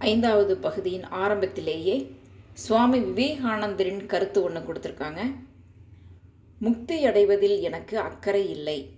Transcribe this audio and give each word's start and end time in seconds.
ஐந்தாவது 0.00 0.56
பகுதியின் 0.56 1.04
ஆரம்பத்திலேயே 1.04 2.16
சுவாமி 2.52 2.98
விவேகானந்தரின் 2.98 4.06
கருத்து 4.06 4.42
ஒன்று 4.42 4.60
கொடுத்துருக்காங்க. 4.60 5.34
முக்தி 6.58 7.04
அடைவதில் 7.04 7.60
எனக்கு 7.60 7.98
அக்கறை 7.98 8.50
இல்லை. 8.50 8.94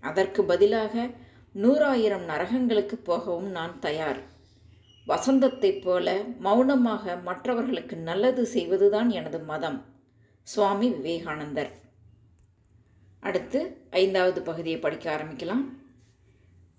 அதற்கு 0.00 0.44
பதிலாக 0.44 1.10
நூறாயிரம் 1.54 2.24
நரகங்களுக்கு 2.26 2.94
போகவும் 2.94 3.50
நான் 3.50 3.78
தயார். 3.78 4.18
வசந்தத்தைப் 5.06 5.82
போல 5.82 6.22
மௌனமாக 6.38 7.16
மற்றவர்களுக்கு 7.16 7.96
நல்லது 7.96 8.46
செய்வதுதான் 8.46 9.10
எனது 9.10 9.38
மதம் 9.38 9.84
சுவாமி 10.42 10.88
விவேகானந்தர். 10.88 11.70
அடுத்து 13.20 13.76
ஐந்தாவது 13.90 14.42
பகுதியை 14.42 14.78
படிக்க 14.78 15.16
ஆரம்பிக்கலாம். 15.16 15.64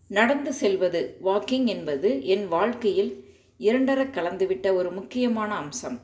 நடந்து 0.07 0.53
செல்வது 0.53 1.17
வாக்கிங் 1.23 1.65
என்பது 1.65 2.25
என் 2.25 2.47
வாழ்க்கையில் 2.47 3.26
இரண்டர 3.59 4.01
கலந்துவிட்ட 4.09 4.73
ஒரு 4.73 4.91
முக்கியமான 4.91 5.55
அம்சம். 5.55 6.01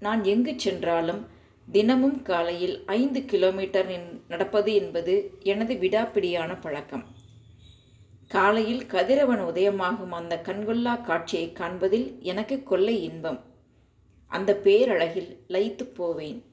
நான் 0.00 0.24
எங்கு 0.24 0.52
சென்றாலும் 0.56 1.26
தினமும் 1.72 2.22
காலையில் 2.22 2.82
ஐந்து 2.86 3.24
கிலோமீட்டர் 3.24 3.90
நடப்பது 4.28 4.74
என்பது 4.74 5.38
எனது 5.42 5.74
விடாப்பிடியான 5.74 6.60
பழக்கம். 6.60 7.04
காலையில் 8.28 8.86
கதிரவன் 8.86 9.42
உதயமாகும் 9.42 10.08
அந்த 10.08 10.40
கண்கொள்ளா 10.44 11.00
காட்சியை 11.00 11.52
காண்பதில் 11.52 12.18
எனக்கு 12.20 12.62
கொள்ளை 12.62 13.02
இன்பம். 13.02 13.44
அந்த 14.26 14.60
பேரழகில் 14.64 15.36
லயித்து 15.48 15.82
போவேன். 15.82 16.44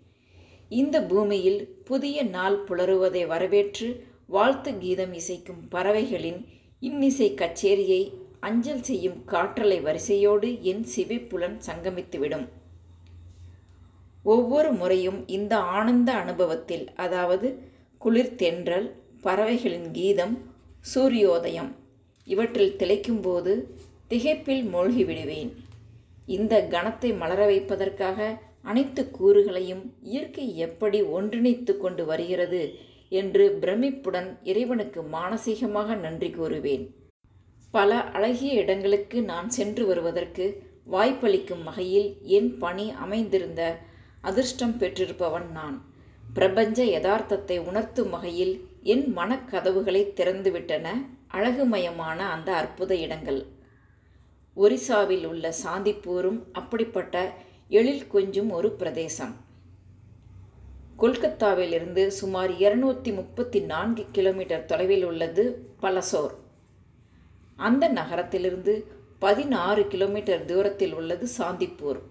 இந்த 0.70 1.02
பூமியில் 1.02 1.81
புதிய 1.83 2.23
நாள் 2.23 2.63
புலருவதை 2.63 3.27
வரவேற்று 3.27 4.08
வாழ்த்து 4.27 4.77
கீதம் 4.77 5.13
இசைக்கும் 5.13 5.70
பறவைகளின் 5.70 6.45
இன்னிசை 6.80 7.33
கச்சேரியை 7.33 8.11
அஞ்சல் 8.47 8.83
செய்யும் 8.83 9.20
காற்றலை 9.31 9.77
வரிசையோடு 9.88 10.49
என் 10.71 10.83
சிவிப்புலன் 10.93 11.57
சங்கமித்துவிடும். 11.67 12.45
ஒவ்வொரு 14.25 14.69
முறையும் 14.73 15.19
இந்த 15.27 15.53
ஆனந்த 15.77 16.09
அனுபவத்தில் 16.23 16.85
அதாவது 17.05 17.47
குளிர் 18.02 18.35
தென்றல் 18.41 18.88
பறவைகளின் 19.25 19.89
கீதம் 19.97 20.35
சூரியோதயம் 20.94 21.72
இவற்றில் 22.27 22.77
திளைக்கும்போது 22.80 23.53
திகைப்பில் 24.11 24.63
மூழ்கிவிடுவேன். 24.73 25.52
இந்த 26.35 26.53
கணத்தை 26.73 27.09
மலர 27.22 27.41
வைப்பதற்காக 27.45 28.19
அனைத்து 28.72 29.02
கூறுகளையும் 29.17 29.83
இயற்கை 30.11 30.45
எப்படி 30.66 31.00
ஒன்றிணைத்து 31.16 31.73
கொண்டு 31.78 32.03
வருகிறது 32.11 32.61
என்று 33.22 33.45
பிரமிப்புடன் 33.61 34.30
இறைவனுக்கு 34.52 35.02
மானசீகமாக 35.16 35.95
நன்றி 36.05 36.30
கூறுவேன். 36.30 36.85
பல 37.75 38.02
அழகிய 38.02 38.53
இடங்களுக்கு 38.53 39.23
நான் 39.23 39.49
சென்று 39.49 39.85
வருவதற்கு 39.85 40.45
வாய்ப்பளிக்கும் 40.83 41.63
வகையில் 41.63 42.09
என் 42.21 42.57
பணி 42.57 42.91
அமைந்திருந்த 42.91 43.61
அதிர்ஷ்டம் 44.21 44.75
பெற்றிருப்பவன் 44.79 45.52
நான். 45.52 45.77
பிரபஞ்ச 46.33 46.85
யதார்த்தத்தை 46.85 47.57
உணர்த்தும் 47.59 48.09
வகையில் 48.09 48.53
என் 48.83 49.17
மனக்கதவுகளை 49.17 50.03
திறந்துவிட்டன 50.19 50.88
அழகுமயமான 51.31 52.17
அந்த 52.17 52.55
அற்புத 52.55 52.95
இடங்கள். 52.95 53.41
ஒரிசாவில் 54.57 55.25
உள்ள 55.25 55.53
சாந்திப்பூரும் 55.63 56.39
அப்படிப்பட்ட 56.51 57.33
எழில் 57.69 58.07
கொஞ்சும் 58.07 58.49
ஒரு 58.49 58.71
பிரதேசம். 58.71 59.35
கொல்கத்தாவிலிருந்து 60.99 62.07
சுமார் 62.07 62.57
இருநூற்றி 62.57 63.11
முப்பத்தி 63.11 63.59
நான்கு 63.59 64.05
கிலோமீட்டர் 64.11 64.66
தொலைவில் 64.66 65.03
உள்ளது 65.03 65.67
பலசோர். 65.79 66.41
அந்த 67.67 67.83
நகரத்திலிருந்து 68.00 68.73
பதினாறு 69.19 69.81
கிலோமீட்டர் 69.88 70.45
தூரத்தில் 70.45 70.94
உள்ளது 70.94 71.25
சாந்திப்பூர். 71.38 72.02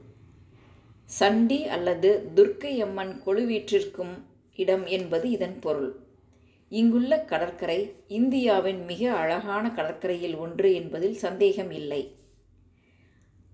சண்டி 1.11 1.59
அல்லது 1.77 2.11
துர்க்கை 2.37 2.75
அம்மன் 2.79 3.15
கொழுவீற்றிருக்கும் 3.27 4.15
இடம் 4.59 4.85
என்பது 4.97 5.27
இதன் 5.31 5.59
பொருள். 5.61 5.91
இங்குள்ள 6.73 7.13
கடற்கரை 7.31 7.81
இந்தியாவின் 8.19 8.81
மிக 8.85 9.03
அழகான 9.13 9.65
கடற்கரையில் 9.71 10.37
ஒன்று 10.37 10.69
என்பதில் 10.75 11.19
சந்தேகம் 11.25 11.73
இல்லை. 11.81 12.03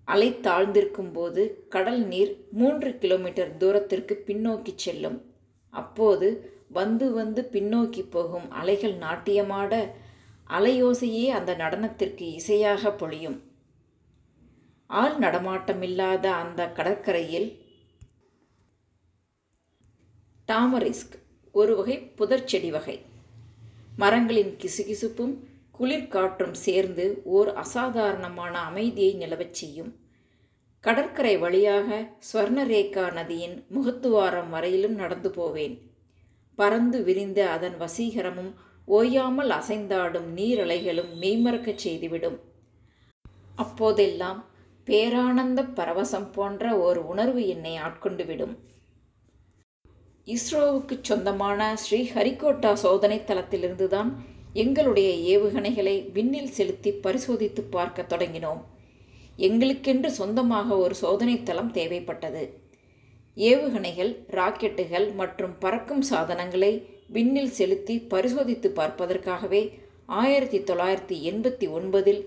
அலை 0.09 0.29
தாழ்ந்திருக்கும் 0.41 1.13
போது 1.13 1.43
கடல் 1.69 2.03
நீர் 2.13 2.33
மூன்று 2.51 2.91
கிலோமீட்டர் 2.99 3.51
தூரத்திற்கு 3.57 4.15
பின்னோக்கி 4.27 4.73
செல்லும். 4.85 5.19
அப்போது 5.75 6.29
வந்து 6.79 7.07
வந்து 7.13 7.41
பின்னோக்கி 7.53 8.03
போகும் 8.11 8.47
அலைகள் 8.61 8.97
நாட்டியமாட 8.97 9.73
அலையோசையே 10.49 11.27
அந்த 11.27 11.55
நடனத்திற்கு 11.55 12.27
இசையாக 12.33 12.93
பொழியும். 12.93 13.43
ஆள் 14.87 15.19
நடமாட்டமில்லாத 15.19 16.27
அந்த 16.27 16.73
கடற்கரையில் 16.73 17.67
டாமரிஸ்க் 20.53 21.17
ஒரு 21.53 21.77
வகை 21.77 22.13
புதர்ச்செடி 22.17 22.71
வகை. 22.71 23.03
மரங்களின் 23.97 24.57
கிசுகிசுப்பும் 24.57 25.35
குளிர்காற்றும் 25.79 26.53
சேர்ந்து 26.53 27.21
ஓர் 27.25 27.55
அசாதாரணமான 27.55 28.59
அமைதியை 28.59 29.15
நிலவச் 29.15 29.59
செய்யும். 29.61 29.97
கடற்கரை 30.81 31.39
வழியாக 31.39 32.13
ஸ்வர்ணரேகா 32.33 33.13
நதியின் 33.13 33.67
முகத்துவாரம் 33.75 34.49
வரையிலும் 34.49 34.95
நடந்து 34.95 35.31
போவேன். 35.31 35.77
பறந்து 36.55 37.03
விரிந்த 37.03 37.51
அதன் 37.51 37.81
வசீகரமும் 37.81 38.53
ஓயாமல் 38.97 39.51
அசைந்தாடும் 39.51 40.29
நீரலைகளும் 40.37 41.13
மெய்மறக்கச் 41.21 41.83
செய்துவிடும். 41.85 42.39
அப்போதெல்லாம் 43.55 44.41
பேரானந்த 44.87 45.61
பரவசம் 45.79 46.29
போன்ற 46.33 46.65
ஓர் 46.79 46.99
உணர்வு 47.13 47.43
என்னை 47.49 47.77
ஆட்கொண்டு 47.77 48.25
விடும் 48.27 48.55
இஸ்ரோவுக்கு 50.27 50.95
சொந்தமான 51.01 51.77
ஸ்ரீஹரிகோட்டா 51.83 52.73
சோதனை 52.73 53.19
தளத்திலிருந்துதான் 53.27 54.11
எங்களுடைய 54.53 55.11
ஏவுகணைகளை 55.33 55.95
விண்ணில் 56.13 56.55
செலுத்தி 56.59 56.91
பரிசோதித்து 56.93 57.63
பார்க்க 57.63 58.07
தொடங்கினோம். 58.09 58.61
எங்களுக்கென்று 59.39 60.11
சொந்தமாக 60.21 60.79
ஒரு 60.79 60.95
சோதனை 60.95 61.43
தளம் 61.43 61.73
தேவைப்பட்டது. 61.73 62.45
ஏவுகணைகள் 63.37 64.13
ராக்கெட்டுகள் 64.31 65.07
மற்றும் 65.15 65.55
பறக்கும் 65.59 66.03
சாதனங்களை 66.03 66.73
விண்ணில் 67.13 67.51
செலுத்தி 67.51 67.99
பரிசோதித்து 67.99 68.69
பார்ப்பதற்காகவே 68.71 69.63
ஆயிரத்தி 70.07 70.59
தொள்ளாயிரத்தி 70.59 71.17
எண்பத்தி 71.31 71.67
ஒன்பதில் 71.69 72.21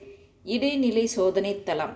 இடைநிலை 0.43 1.05
சோதனை 1.05 1.63
தளம் 1.63 1.95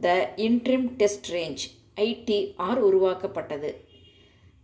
the 0.00 0.32
interim 0.36 0.86
test 0.96 1.28
range 1.32 1.64
ITR 1.96 2.78
உருவாக்கப்பட்டது. 2.78 3.70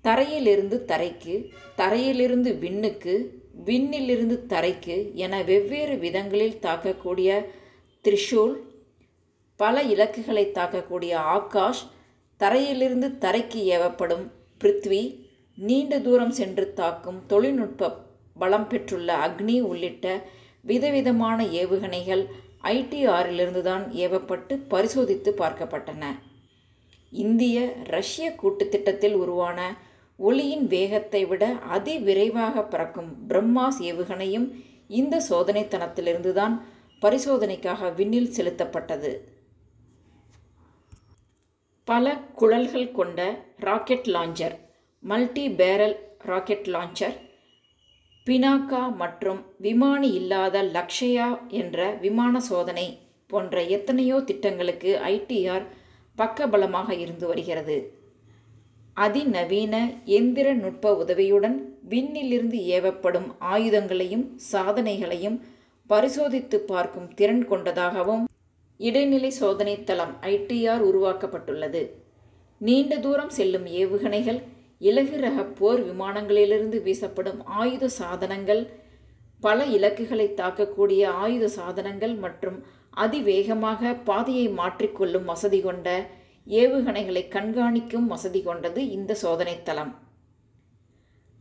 தரையிலிருந்து 0.05 0.77
தரைக்கு 0.87 1.35
தரையிலிருந்து 1.77 2.59
விண்ணுக்கு 2.59 3.15
விண்ணிலிருந்து 3.65 4.37
தரைக்கு 4.49 5.15
என 5.15 5.43
வெவ்வேறு 5.43 5.99
விதங்களில் 5.99 6.61
தாக்கக்கூடிய 6.63 7.31
த்ரிஷூல் 8.05 8.55
பல 9.57 9.83
இலக்குகளை 9.83 10.47
தாக்கக்கூடிய 10.47 11.13
ஆகாஷ் 11.13 11.83
தரையிலிருந்து 12.41 13.09
தரைக்கு 13.21 13.61
ஏவப்படும் 13.77 14.25
பிருத்வி 14.61 15.03
நீண்ட 15.69 15.95
தூரம் 15.99 16.35
சென்று 16.39 16.65
தாக்கும் 16.73 17.19
தொழில்நுட்ப 17.27 17.89
பலம் 18.37 18.67
பெற்றுள்ள 18.69 19.09
அக்னி 19.27 19.57
உள்ளிட்ட 19.61 20.07
விதவிதமான 20.65 21.39
ஏவுகணைகள் 21.61 22.23
ஐடிஆரிலிருந்து 22.75 23.63
தான் 23.63 23.85
ஏவப்பட்டு 24.05 24.55
பரிசோதித்து 24.73 25.31
பார்க்கப்பட்டன. 25.41 26.05
இந்திய 27.13 27.57
ரஷ்ய 27.87 28.27
கூட்டுத்திட்டத்தில் 28.43 29.15
உருவான 29.15 29.59
ஒளியின் 30.19 30.65
வேகத்தை 30.67 31.23
விட 31.27 31.45
அதிவிரைவாக 31.77 32.65
பறக்கும் 32.69 33.11
பிரம்மாஸ் 33.29 33.81
ஏவுகணையும் 33.91 34.49
இந்த 35.01 35.23
சோதனைத்தனத்திலிருந்து 35.31 36.33
தான் 36.33 36.57
பரிசோதனைக்காக 37.03 37.93
விண்ணில் 37.95 38.35
செலுத்தப்பட்டது. 38.37 39.13
பல 41.89 42.17
குழல்கள் 42.41 42.91
கொண்ட 42.93 43.21
rocket 43.59 44.11
launcher 44.17 44.57
multi 45.03 45.45
barrel 45.49 45.95
rocket 46.23 46.67
launcher 46.73 47.15
Pinaka 48.27 48.81
மற்றும் 48.97 49.39
விமானி 49.57 50.09
இல்லாத 50.13 50.63
லக்ஷயா 50.75 51.29
என்ற 51.51 51.79
விமான 52.01 52.41
சோதனை 52.41 52.85
போன்ற 53.27 53.63
எத்தனையோ 53.77 54.17
திட்டங்களுக்கு 54.21 54.91
ஐடிஆர் 55.13 55.65
பக்கபலமாக 56.19 56.91
இருந்து 56.99 57.27
வருகிறது. 57.27 57.79
அதிநவீன 58.97 59.75
எந்திர 60.19 60.47
நுட்ப 60.55 60.95
உதவியுடன் 60.95 61.57
விண்ணிலிருந்து 61.89 62.61
ஏவப்படும் 62.77 63.29
ஆயுதங்களையும் 63.53 64.27
சாதனைகளையும் 64.53 65.41
பரிசோதித்து 65.91 66.61
பார்க்கும் 66.61 67.11
திறன் 67.15 67.45
கொண்டதாகவும் 67.47 68.25
இடைநிலை 68.81 69.31
சோதனை 69.31 69.77
தளம் 69.85 70.15
ஐடிஆர் 70.35 70.83
உருவாக்கப்பட்டுள்ளது. 70.91 71.83
நீண்ட 72.61 72.95
தூரம் 72.99 73.37
செல்லும் 73.41 73.67
ஏவுகணைகள் 73.67 74.41
இலகு 74.81 75.17
ரக 75.21 75.43
போர் 75.59 75.81
விமானங்களிலிருந்து 75.81 76.79
வீசப்படும் 76.83 77.41
ஆயுத 77.45 77.89
சாதனங்கள் 77.89 78.63
பல 79.41 79.65
இலக்குகளை 79.77 80.27
தாக்கக்கூடிய 80.41 81.03
ஆயுத 81.25 81.49
சாதனங்கள் 81.49 82.15
மற்றும் 82.15 82.57
அதிவேகமாக 82.91 83.93
பாதையை 84.05 84.47
மாற்றிக்கொள்ளும் 84.49 85.25
வசதி 85.25 85.61
கொண்ட 85.61 85.89
ஏவுகணைகளை 86.47 87.23
கண்காணிக்கும் 87.29 88.07
வசதி 88.07 88.41
கொண்டது 88.43 88.81
இந்த 88.91 89.13
சோதனைத்தளம். 89.23 89.93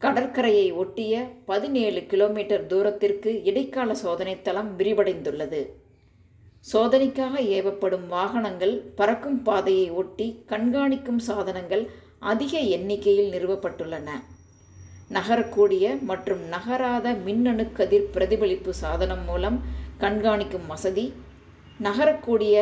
கடற்கரையை 0.02 0.68
ஒட்டிய 0.72 1.14
பதினேழு 1.46 2.02
கிலோமீட்டர் 2.06 2.66
தூரத்திற்கு 2.66 3.32
இடைக்கால 3.44 3.96
சோதனைத்தளம் 4.04 4.70
விரிவடைந்துள்ளது. 4.78 5.62
சோதனைக்காக 6.74 7.42
ஏவப்படும் 7.58 8.08
வாகனங்கள் 8.08 8.76
பறக்கும் 8.96 9.42
பாதையை 9.44 9.90
ஒட்டி 10.02 10.28
கண்காணிக்கும் 10.48 11.22
சாதனங்கள் 11.28 11.84
அதிக 12.22 12.54
எண்ணிக்கையில் 12.76 13.32
நிறுவப்பட்டுள்ளன. 13.34 14.10
நகரக்கூடிய 15.10 15.86
மற்றும் 16.02 16.42
நகராத 16.48 17.14
மின்னணு 17.26 17.66
கதிர் 17.72 18.12
பிரதிபலிப்பு 18.12 18.74
சாதனம் 18.74 19.24
மூலம் 19.26 19.58
கண்காணிக்கும் 20.00 20.68
வசதி 20.68 21.06
நகரக்கூடிய 21.80 22.56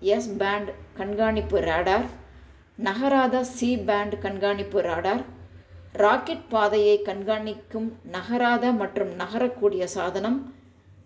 எஸ் 0.00 0.30
பேண்ட் 0.36 0.70
கண்காணிப்பு 0.96 1.58
ரேடார் 1.60 2.06
நகராத 2.78 3.44
சி 3.44 3.70
பேண்ட் 3.86 4.14
கண்காணிப்பு 4.20 4.80
ராடார் 4.80 5.24
ராக்கெட் 5.94 6.46
பாதையை 6.48 7.02
கண்காணிக்கும் 7.02 7.88
நகராத 8.06 8.72
மற்றும் 8.72 9.12
நகரக்கூடிய 9.16 9.84
சாதனம் 9.84 10.38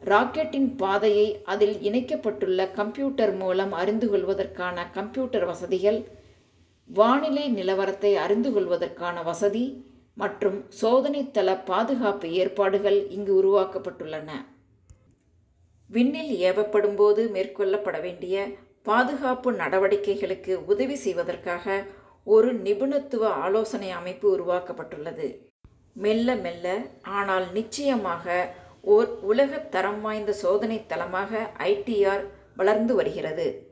ராக்கெட்டின் 0.02 0.76
பாதையை 0.76 1.26
அதில் 1.44 1.76
இணைக்கப்பட்டுள்ள 1.80 2.66
கம்ப்யூட்டர் 2.72 3.34
மூலம் 3.36 3.72
அறிந்து 3.72 4.08
கொள்வதற்கான 4.08 4.86
கம்ப்யூட்டர் 4.94 5.46
வசதிகள் 5.46 5.98
வானிலை 6.88 7.54
நிலவரத்தை 7.54 8.14
அறிந்து 8.14 8.52
கொள்வதற்கான 8.52 9.22
வசதி 9.22 9.84
மற்றும் 10.14 10.64
சோதனைத்தள 10.68 11.56
பாதுகாப்பு 11.56 12.32
ஏற்பாடுகள் 12.32 13.08
இங்கு 13.08 13.42
உருவாக்கப்பட்டுள்ளன. 13.42 14.30
விண்ணில் 15.88 16.52
ஏவப்படும்போது 16.52 17.30
மேற்கொள்ளப்பட 17.30 18.00
வேண்டிய 18.00 18.48
பாதுகாப்பு 18.82 19.52
நடவடிக்கைகளுக்கு 19.52 20.54
உதவி 20.54 20.94
செய்வதற்காக 20.94 21.84
ஒரு 22.24 22.54
நிபுணத்துவ 22.54 23.26
ஆலோசனை 23.26 23.90
அமைப்பு 23.90 24.38
உருவாக்கப்பட்டுள்ளது. 24.38 25.46
மெல்ல 25.92 26.34
மெல்ல 26.34 26.78
ஆனால் 27.02 27.52
நிச்சயமாக 27.52 28.54
ஓர் 28.80 29.08
உலகத் 29.22 29.70
தரம் 29.70 30.00
வாய்ந்த 30.00 30.32
சோதனை 30.32 30.86
தளமாக 30.86 31.50
ஐடிஆர் 31.58 32.24
வளர்ந்து 32.56 32.94
வருகிறது. 32.94 33.67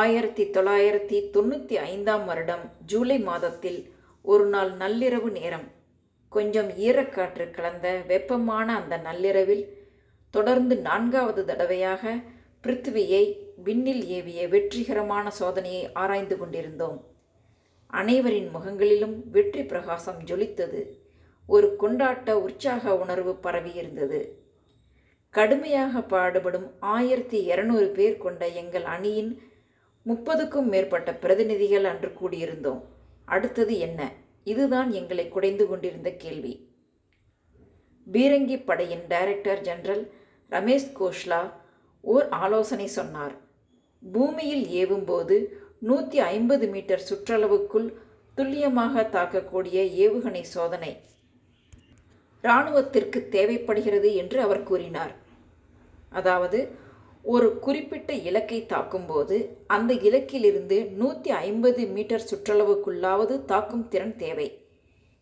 ஆயிரத்தி 0.00 0.44
தொள்ளாயிரத்தி 0.44 1.18
தொண்ணூற்றி 1.34 1.74
ஐந்தாம் 1.74 2.24
வருடம் 2.24 2.62
ஜூலை 2.86 3.18
மாதத்தில் 3.18 3.92
ஒரு 4.22 4.46
நாள் 4.46 4.72
நள்ளிரவு 4.72 5.30
நேரம். 5.30 5.66
கொஞ்சம் 6.28 6.68
ஈரக்காற்று 6.68 7.50
கலந்த 7.50 8.02
வெப்பமான 8.06 8.76
அந்த 8.80 8.96
நள்ளிரவில் 8.96 9.64
தொடர்ந்து 10.30 10.76
நான்காவது 10.78 11.44
தடவையாக 11.44 12.14
பிருத்திவியை 12.64 13.22
விண்ணில் 13.56 14.04
ஏவிய 14.06 14.48
வெற்றிகரமான 14.48 15.30
சோதனையை 15.40 15.90
ஆராய்ந்து 15.92 16.38
கொண்டிருந்தோம். 16.38 16.98
அனைவரின் 17.86 18.50
முகங்களிலும் 18.50 19.16
வெற்றி 19.30 19.64
பிரகாசம் 19.64 20.20
ஜொலித்தது. 20.24 20.82
ஒரு 21.46 21.76
கொண்டாட்ட 21.80 22.30
உற்சாக 22.32 22.96
உணர்வு 22.96 23.38
பரவியிருந்தது. 23.42 24.20
கடுமையாக 25.30 26.00
பாடுபடும் 26.02 26.68
ஆயிரத்தி 26.80 27.38
இரநூறு 27.48 27.86
பேர் 27.86 28.16
கொண்ட 28.16 28.48
எங்கள் 28.48 28.84
அணியின் 28.84 29.32
முப்பதுக்கும் 30.08 30.68
மேற்பட்ட 30.72 31.10
பிரதிநிதிகள் 31.14 31.84
அன்று 31.84 32.10
கூடியிருந்தோம். 32.20 32.82
அடுத்தது 33.24 33.78
என்ன? 33.78 34.00
இதுதான் 34.44 34.90
எங்களை 34.92 35.28
குடைந்து 35.28 35.68
கொண்டிருந்த 35.68 36.10
கேள்வி. 36.22 36.54
பீரங்கி 38.06 38.56
படையின் 38.64 39.04
டைரக்டர் 39.08 39.60
ஜெனரல் 39.60 40.04
ரமேஷ் 40.50 40.90
கோஷ்லா 40.98 41.40
ஓர் 42.00 42.28
ஆலோசனை 42.28 42.86
சொன்னார். 42.86 43.34
பூமியில் 44.02 44.66
ஏவும்போது 44.80 45.36
நூற்றி 45.78 46.18
ஐம்பது 46.18 46.66
மீட்டர் 46.68 47.06
சுற்றளவுக்குள் 47.08 47.88
துல்லியமாக 48.34 49.02
தாக்கக்கூடிய 49.16 49.78
ஏவுகணை 50.04 50.42
சோதனை 50.54 50.92
இராணுவத்திற்கு 52.44 53.18
தேவைப்படுகிறது 53.28 54.08
என்று 54.14 54.38
அவர் 54.40 54.62
கூறினார். 54.62 55.14
அதாவது 56.08 56.58
ஒரு 57.24 57.58
குறிப்பிட்ட 57.58 58.12
இலக்கை 58.12 58.66
தாக்கும்போது 58.66 59.58
அந்த 59.66 59.94
இலக்கிலிருந்து 59.94 60.90
நூற்றி 60.90 61.30
ஐம்பது 61.30 61.86
மீட்டர் 61.86 62.28
சுற்றளவுக்குள்ளாவது 62.30 63.44
தாக்கும் 63.44 63.88
திறன் 63.88 64.16
தேவை. 64.16 64.66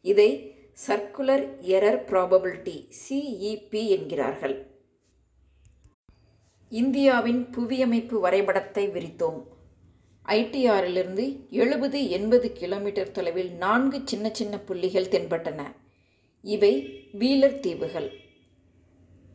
இதை 0.03 0.55
சர்க்குலர் 0.87 1.45
எரர் 1.61 2.01
ப்ராபபிலிட்டி 2.09 2.89
சிஇபி 3.09 3.89
என்கிறார்கள். 3.89 4.67
இந்தியாவின் 6.69 7.51
புவியமைப்பு 7.51 8.21
வரைபடத்தை 8.21 8.89
விரித்தோம். 8.89 9.41
ஐடிஆரிலிருந்து 10.27 11.47
எழுபது 11.51 12.11
எண்பது 12.11 12.53
கிலோமீட்டர் 12.53 13.11
தொலைவில் 13.11 13.53
நான்கு 13.53 14.01
சின்ன 14.05 14.29
சின்ன 14.33 14.59
புள்ளிகள் 14.59 15.09
தென்பட்டன. 15.09 15.61
இவை 16.43 16.75
வீலர் 17.19 17.61
தீவுகள். 17.61 18.22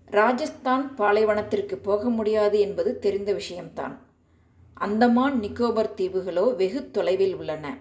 ராஜஸ்தான் 0.10 0.94
பாலைவனத்திற்கு 0.98 1.76
போக 1.76 2.10
முடியாது 2.10 2.60
என்பது 2.60 3.00
தெரிந்த 3.00 3.34
விஷயம்தான். 3.34 3.96
அந்தமான் 4.74 5.40
நிக்கோபர் 5.40 5.90
தீவுகளோ 5.98 6.56
வெகு 6.56 6.92
தொலைவில் 6.92 7.36
உள்ளன. 7.36 7.78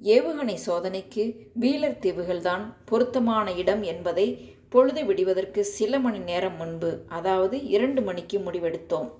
ஏவுகணை 0.00 0.54
சோதனைக்கு 0.54 1.50
வீலர் 1.60 1.98
தீவுகள்தான் 2.00 2.62
பொருத்தமான 2.84 3.52
இடம் 3.52 3.82
என்பதை 3.82 4.54
பொழுது 4.68 5.04
விடுவதற்கு 5.04 5.64
சில 5.64 5.98
மணி 5.98 6.18
நேரம் 6.18 6.56
முன்பு 6.56 7.02
அதாவது 7.08 7.66
இரண்டு 7.66 8.02
மணிக்கு 8.02 8.38
முடிவெடுத்தோம். 8.38 9.10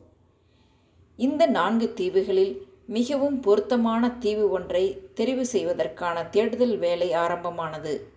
இந்த 1.16 1.46
நான்கு 1.46 1.92
தீவுகளில் 1.94 2.66
மிகவும் 2.86 3.40
பொருத்தமான 3.40 4.10
தீவு 4.10 4.50
ஒன்றை 4.50 4.84
தெரிவு 5.14 5.40
செய்வதற்கான 5.40 6.24
தேடுதல் 6.24 6.78
வேலை 6.78 7.12
ஆரம்பமானது. 7.12 8.10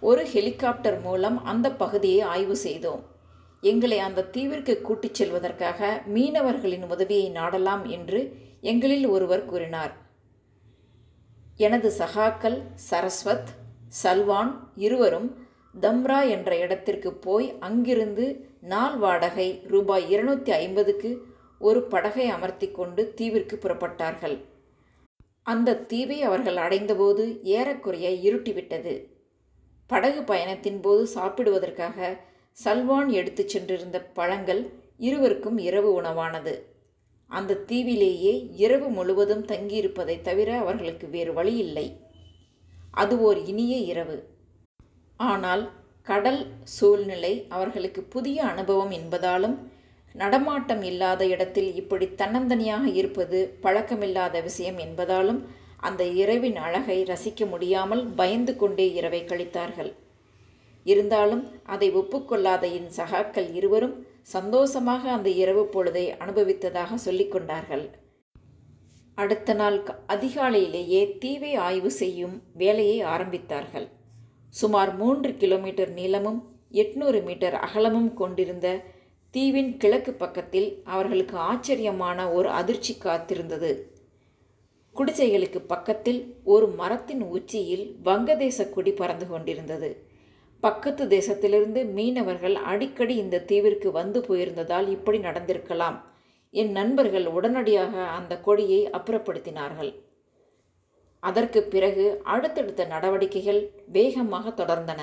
ஒரு 0.00 0.24
ஹெலிகாப்டர் 0.24 1.00
மூலம் 1.00 1.44
அந்த 1.44 1.70
பகுதியை 1.70 2.20
ஆய்வு 2.20 2.56
செய்தோம். 2.56 3.12
எங்களை 3.70 3.98
அந்த 3.98 4.28
தீவிற்கு 4.32 4.74
கூட்டிச் 4.80 5.18
செல்வதற்காக 5.18 5.80
மீனவர்களின் 6.14 6.86
உதவியை 6.88 7.26
நாடலாம் 7.30 7.84
என்று 7.88 8.20
எங்களில் 8.60 9.06
ஒருவர் 9.06 9.44
கூறினார். 9.44 9.92
எனது 11.56 11.88
சகாக்கள் 11.98 12.58
சரஸ்வத் 12.90 13.50
சல்வான் 14.02 14.52
இருவரும் 14.86 15.28
தம்ரா 15.80 16.18
என்ற 16.28 16.50
இடத்திற்கு 16.56 17.10
போய் 17.26 17.46
அங்கிருந்து 17.60 18.26
நாள் 18.72 18.96
வாடகை 18.96 19.48
ரூபாய் 19.68 20.04
இருநூத்தி 20.16 20.50
ஐம்பதுக்கு 20.50 21.10
ஒரு 21.58 21.80
படகை 21.92 22.26
அமர்த்தி 22.28 22.68
கொண்டு 22.70 23.02
தீவிற்கு 23.20 23.56
புறப்பட்டார்கள். 23.56 24.36
அந்த 25.42 25.78
தீவை 25.92 26.18
அவர்கள் 26.22 26.56
அடைந்தபோது 26.56 27.24
ஏறக்குறைய 27.56 28.08
இருட்டிவிட்டது. 28.28 28.94
படகு 29.90 30.22
பயணத்தின் 30.22 30.80
போது 30.80 31.02
சாப்பிடுவதற்காக 31.14 31.98
சல்வான் 32.58 33.08
எடுத்துச் 33.08 33.48
சென்றிருந்த 33.48 33.98
பழங்கள் 34.18 34.60
இருவருக்கும் 34.98 35.58
இரவு 35.58 36.02
உணவானது. 36.02 36.52
அந்த 37.30 37.62
தீவிலேயே 37.68 38.34
இரவு 38.56 38.88
முழுவதும் 38.88 39.44
தங்கியிருப்பதை 39.44 40.16
தவிர 40.22 40.50
அவர்களுக்கு 40.58 41.06
வேறு 41.08 41.32
வழி 41.32 41.54
இல்லை 41.56 41.86
அது 42.90 43.14
ஓர் 43.20 43.40
இனிய 43.44 43.76
இரவு. 43.92 44.16
ஆனால் 45.16 45.64
கடல் 46.02 46.40
சூழ்நிலை 46.62 47.32
அவர்களுக்கு 47.48 48.02
புதிய 48.14 48.38
அனுபவம் 48.44 48.90
என்பதாலும் 48.90 49.56
நடமாட்டம் 50.14 50.82
இல்லாத 50.82 51.22
இடத்தில் 51.26 51.70
இப்படி 51.74 52.06
தன்னந்தனியாக 52.06 52.84
இருப்பது 52.94 53.58
பழக்கமில்லாத 53.62 54.42
விஷயம் 54.42 54.78
என்பதாலும் 54.78 55.40
அந்த 55.80 56.04
இரவின் 56.22 56.56
அழகை 56.56 56.98
ரசிக்க 57.02 57.48
முடியாமல் 57.48 58.04
பயந்து 58.14 58.56
கொண்டே 58.56 58.92
இரவை 58.92 59.22
கழித்தார்கள். 59.22 59.92
இருந்தாலும் 60.84 61.44
அதை 61.74 61.88
ஒப்புக்கொள்ளாத 62.00 62.64
என் 62.78 62.90
சகாக்கள் 62.96 63.48
இருவரும் 63.58 63.96
சந்தோஷமாக 64.34 65.02
அந்த 65.12 65.28
இரவு 65.42 65.62
பொழுதை 65.74 66.04
அனுபவித்ததாக 66.24 66.98
சொல்லிக்கொண்டார்கள் 67.06 67.84
அடுத்த 69.18 69.54
நாள் 69.54 69.76
அதிகாலையிலேயே 70.06 71.02
தீவை 71.18 71.52
ஆய்வு 71.66 71.90
செய்யும் 72.00 72.36
வேலையை 72.52 72.98
ஆரம்பித்தார்கள். 73.14 73.86
சுமார் 74.54 74.92
மூன்று 74.96 75.30
கிலோமீட்டர் 75.36 75.92
நீளமும் 75.92 76.40
எட்நூறு 76.82 77.18
மீட்டர் 77.22 77.56
அகலமும் 77.66 78.12
கொண்டிருந்த 78.14 78.68
தீவின் 79.34 79.70
கிழக்கு 79.76 80.12
பக்கத்தில் 80.14 80.68
அவர்களுக்கு 80.84 81.36
ஆச்சரியமான 81.50 82.18
ஒரு 82.32 82.48
அதிர்ச்சி 82.50 82.94
காத்திருந்தது. 83.04 83.70
குடிசைகளுக்கு 84.96 85.60
பக்கத்தில் 85.66 86.20
ஒரு 86.44 86.66
மரத்தின் 86.80 87.22
உச்சியில் 87.36 87.86
வங்கதேச 88.04 88.66
கொடி 88.70 88.92
பறந்து 88.92 89.28
கொண்டிருந்தது. 89.28 89.90
பக்கத்து 90.64 91.04
தேசத்திலிருந்து 91.06 91.80
மீனவர்கள் 91.96 92.54
அடிக்கடி 92.54 93.16
இந்த 93.16 93.44
தீவிற்கு 93.50 93.88
வந்து 93.90 94.20
போயிருந்ததால் 94.20 94.88
இப்படி 94.88 95.18
நடந்திருக்கலாம். 95.18 95.96
என் 96.50 96.70
நண்பர்கள் 96.70 97.26
உடனடியாக 97.26 97.94
அந்த 98.18 98.40
கொடியை 98.40 98.80
அப்புறப்படுத்தினார்கள். 98.90 99.92
அதற்கு 101.20 101.62
பிறகு 101.62 102.20
அடுத்தடுத்த 102.22 102.84
நடவடிக்கைகள் 102.84 103.60
வேகமாக 103.86 104.64
தொடர்ந்தன. 104.64 105.02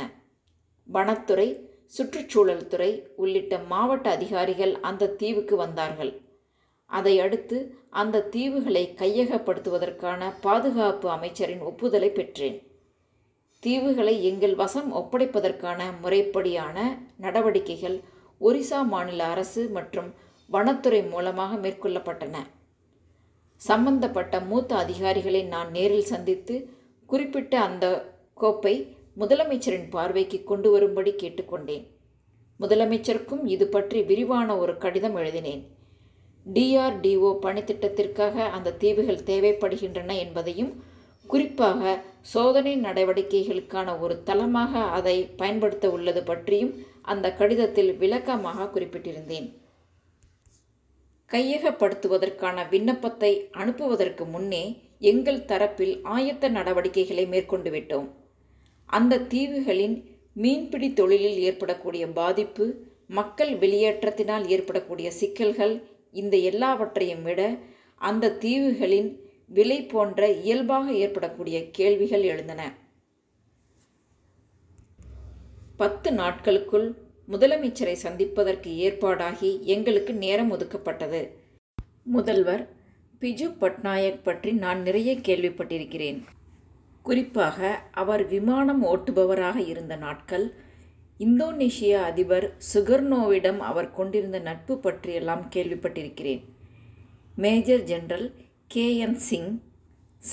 வனத்துறை 0.90 1.48
சுற்றுச்சூழல் 1.86 2.68
துறை 2.68 2.92
உள்ளிட்ட 3.16 3.58
மாவட்ட 3.58 4.10
அதிகாரிகள் 4.10 4.74
அந்த 4.80 5.14
தீவுக்கு 5.22 5.56
வந்தார்கள். 5.56 6.12
அதை 6.86 7.20
அடுத்து 7.20 7.58
அந்த 7.90 8.26
தீவுகளை 8.36 8.84
கையகப்படுத்துவதற்கான 9.02 10.32
பாதுகாப்பு 10.42 11.10
அமைச்சரின் 11.10 11.64
ஒப்புதலை 11.70 12.10
பெற்றேன். 12.10 12.60
தீவுகளை 13.64 14.14
எங்கள் 14.24 14.56
வசம் 14.56 14.88
ஒப்படைப்பதற்கான 14.96 15.82
முறைப்படியான 16.04 16.78
நடவடிக்கைகள் 17.18 17.98
ஒரிசா 18.42 18.80
மாநில 18.86 19.26
அரசு 19.26 19.70
மற்றும் 19.70 20.08
வனத்துறை 20.50 21.02
மூலமாக 21.10 21.56
மேற்கொள்ளப்பட்டன. 21.56 22.36
சம்பந்தப்பட்ட 23.56 24.40
மூத்த 24.40 24.76
அதிகாரிகளை 24.76 25.44
நான் 25.44 25.70
நேரில் 25.72 26.10
சந்தித்து 26.14 26.56
குறிப்பிட்ட 27.06 27.54
அந்த 27.62 27.86
கோப்பை 28.34 28.76
முதலமைச்சரின் 29.18 29.88
பார்வைக்கு 29.90 30.44
கொண்டு 30.44 30.72
வரும்படி 30.72 31.12
கேட்டுக்கொண்டேன். 31.12 31.86
முதலமைச்சருக்கும் 32.60 33.44
இது 33.46 33.68
பற்றி 33.68 34.02
விரிவான 34.04 34.58
ஒரு 34.58 34.78
கடிதம் 34.78 35.16
எழுதினேன். 35.16 35.62
டிஆர்டிஓ 36.46 37.30
பணித்திட்டத்திற்காக 37.46 38.36
அந்த 38.58 38.78
தீவுகள் 38.84 39.26
தேவைப்படுகின்றன 39.26 40.18
என்பதையும் 40.18 40.72
குறிப்பாக 41.26 41.82
சோதனை 42.34 42.74
நடவடிக்கைகளுக்கான 42.78 43.90
ஒரு 44.00 44.16
தளமாக 44.24 44.82
அதை 44.98 45.18
பயன்படுத்த 45.38 45.86
உள்ளது 45.90 46.22
பற்றியும் 46.24 46.74
அந்த 47.02 47.28
கடிதத்தில் 47.34 47.92
விளக்கமாக 47.98 48.70
குறிப்பிட்டிருந்தேன். 48.74 49.48
கையகப்படுத்துவதற்கான 51.32 52.58
விண்ணப்பத்தை 52.70 53.32
அனுப்புவதற்கு 53.52 54.24
முன்னே 54.26 54.64
எங்கள் 55.12 55.46
தரப்பில் 55.46 55.94
ஆயத்த 56.16 56.50
நடவடிக்கைகளை 56.50 57.26
மேற்கொண்டு 57.28 57.70
விட்டோம். 57.72 58.08
அந்த 58.90 59.24
தீவுகளின் 59.34 59.96
மீன்பிடி 60.34 60.90
தொழிலில் 60.94 61.40
ஏற்படக்கூடிய 61.48 62.04
பாதிப்பு 62.20 62.66
மக்கள் 63.20 63.54
வெளியேற்றத்தினால் 63.60 64.46
ஏற்படக்கூடிய 64.48 65.08
சிக்கல்கள் 65.12 65.74
இந்த 66.12 66.36
எல்லாவற்றையும் 66.52 67.24
விட 67.24 67.42
அந்த 68.02 68.36
தீவுகளின் 68.44 69.10
விலை 69.54 69.78
போன்ற 69.84 70.32
இயல்பாக 70.32 70.92
ஏற்படக்கூடிய 70.94 71.58
கேள்விகள் 71.70 72.24
எழுந்தன. 72.24 72.62
பத்து 75.78 76.12
நாட்களுக்குள் 76.12 76.88
முதலமைச்சரை 77.30 77.94
சந்திப்பதற்கு 77.94 78.70
ஏற்பாடாகி 78.88 79.50
எங்களுக்கு 79.76 80.14
நேரம் 80.14 80.52
ஒதுக்கப்பட்டது. 80.52 81.22
முதல்வர் 82.04 82.64
பிஜு 83.22 83.48
பட்நாயக் 83.62 84.24
பற்றி 84.24 84.52
நான் 84.52 84.82
நிறைய 84.82 85.12
கேள்விப்பட்டிருக்கிறேன். 85.18 86.20
குறிப்பாக 87.04 87.82
அவர் 87.92 88.28
விமானம் 88.28 88.86
ஓட்டுபவராக 88.86 89.68
இருந்த 89.68 89.96
நாட்கள் 89.96 90.46
இந்தோனேஷிய 91.20 91.94
அதிபர் 92.04 92.48
சுகர்னோவிடம் 92.74 93.58
அவர் 93.58 93.92
கொண்டிருந்த 93.92 94.40
நட்பு 94.40 94.78
பற்றியெல்லாம் 94.78 95.44
கேள்விப்பட்டிருக்கிறேன். 95.56 96.42
Major 97.36 97.84
general 97.84 98.28
K 98.74 98.98
N 98.98 99.16
Singh 99.16 99.62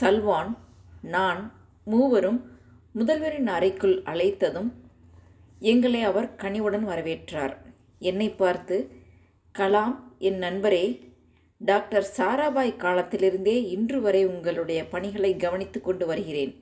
Salwan 0.00 0.59
நான் 1.02 1.40
மூவரும் 1.85 2.38
முதல்வரின் 2.95 3.47
அறைக்குள் 3.47 4.02
அழைத்ததும் 4.02 4.68
எங்களை 5.61 6.02
அவர் 6.02 6.35
கனிவுடன் 6.35 6.87
வரவேற்றார். 6.88 7.54
என்னை 7.99 8.30
பார்த்து 8.30 8.76
கலாம் 9.59 9.95
என் 10.18 10.38
நண்பரே 10.38 10.85
டாக்டர் 11.59 12.07
சாராபாய் 12.16 12.76
காலத்திலிருந்தே 12.76 13.57
இன்று 13.68 14.00
வரை 14.00 14.26
உங்களுடைய 14.26 14.85
பணிகளை 14.85 15.37
கவனித்து 15.37 15.80
கொண்டு 15.80 16.07
வருகிறேன். 16.07 16.52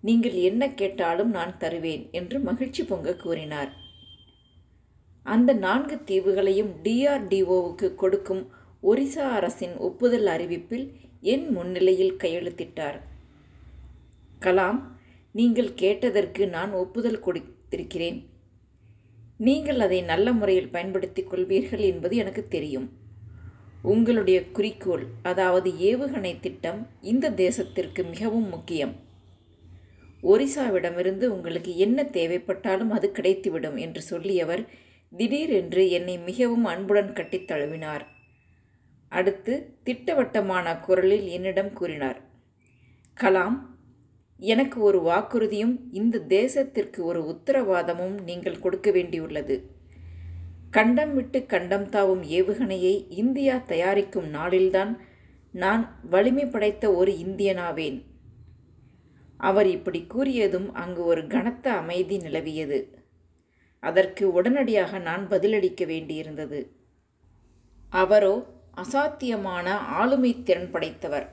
நீங்கள் 0.00 0.32
என்ன 0.32 0.68
கேட்டாலும் 0.74 1.30
நான் 1.30 1.58
தருவேன் 1.58 2.08
என்று 2.10 2.40
மகிழ்ச்சி 2.40 2.84
பொங்க 2.84 3.14
கூறினார். 3.14 3.72
அந்த 5.26 5.52
நான்கு 5.52 5.98
தீவுகளையும் 6.06 6.72
டிஆர்டிஓவுக்கு 6.82 7.94
கொடுக்கும் 7.94 8.52
ஒரிசா 8.82 9.16
அரசின் 9.16 9.76
ஒப்புதல் 9.76 10.26
அறிவிப்பில் 10.26 10.90
என் 11.20 11.50
முன்னிலையில் 11.50 12.16
கையெழுத்திட்டார். 12.18 13.00
கலாம் 14.40 14.80
நீங்கள் 15.32 15.74
கேட்டதற்கு 15.74 16.48
நான் 16.48 16.72
ஒப்புதல் 16.72 17.24
கொடுத்திருக்கிறேன். 17.24 18.26
நீங்கள் 19.38 19.78
அதை 19.78 20.02
நல்ல 20.02 20.32
முறையில் 20.32 20.68
பயன்படுத்திக் 20.68 21.32
கொள்வீர்கள் 21.32 21.78
என்பது 21.78 22.16
எனக்கு 22.16 22.48
தெரியும். 22.48 22.90
உங்களுடைய 23.82 24.50
குறிக்கோள் 24.50 25.06
அதாவது 25.22 25.70
ஏவுகணை 25.70 26.40
திட்டம் 26.40 26.86
இந்த 27.00 27.30
தேசத்திற்கு 27.30 28.08
மிகவும் 28.08 28.48
முக்கியம். 28.48 28.94
ஒரிசாவிடமிருந்து 30.22 31.24
உங்களுக்கு 31.24 31.76
என்ன 31.76 32.02
தேவைப்பட்டாலும் 32.02 32.90
அது 32.90 33.12
கிடைத்துவிடும் 33.14 33.78
என்று 33.78 34.02
சொல்லியவர் 34.10 34.66
திடீரென்று 35.16 35.90
என்னை 35.90 36.18
மிகவும் 36.18 36.64
அன்புடன் 36.64 37.12
கட்டித் 37.12 37.50
தழுவினார். 37.50 38.06
அடுத்து 39.12 39.54
திட்டவட்டமான 39.84 40.66
குரலில் 40.78 41.26
என்னிடம் 41.26 41.72
கூறினார். 41.72 42.20
கலாம் 43.20 43.58
எனக்கு 44.36 44.78
ஒரு 44.80 44.98
வாக்குறுதியும் 45.00 45.74
இந்த 45.92 46.20
தேசத்திற்கு 46.28 47.00
ஒரு 47.00 47.20
உத்தரவாதமும் 47.32 48.16
நீங்கள் 48.22 48.58
கொடுக்க 48.58 48.90
வேண்டியுள்ளது. 48.90 49.56
கண்டம் 50.70 51.14
விட்டு 51.14 51.46
கண்டம் 51.46 51.88
தாவும் 51.88 52.22
ஏவுகணையை 52.36 52.94
இந்தியா 53.08 53.56
தயாரிக்கும் 53.56 54.28
நாளில்தான் 54.34 54.92
நான் 55.52 55.82
வலிமை 56.10 56.46
படைத்த 56.46 56.84
ஒரு 56.94 57.12
இந்தியனாவேன். 57.26 57.98
அவர் 59.50 59.66
இப்படி 59.66 60.00
கூறியதும் 60.14 60.68
அங்கு 60.72 61.04
ஒரு 61.04 61.22
கனத்த 61.26 61.66
அமைதி 61.72 62.16
நிலவியது. 62.16 62.80
அதற்கு 63.82 64.24
உடனடியாக 64.32 64.98
நான் 64.98 65.24
பதிலளிக்க 65.28 65.84
வேண்டியிருந்தது. 65.84 66.60
அவரோ 67.92 68.34
அசாத்தியமான 68.76 69.68
ஆளுமை 69.70 70.42
திறன் 70.42 70.70
படைத்தவர். 70.70 71.30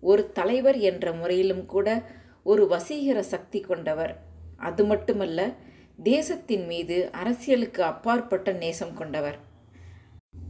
ஒரு 0.00 0.32
தலைவர் 0.32 0.78
என்ற 0.78 1.12
முறையிலும் 1.12 1.66
கூட 1.66 2.02
ஒரு 2.42 2.66
வசீகர 2.66 3.18
சக்தி 3.18 3.60
கொண்டவர். 3.60 4.22
அது 4.56 4.84
மட்டுமல்ல 4.84 5.54
தேசத்தின் 6.02 6.66
மீது 6.66 7.12
அரசியலுக்கு 7.12 7.82
அப்பாற்பட்ட 7.82 8.52
நேசம் 8.52 8.94
கொண்டவர். 8.94 9.38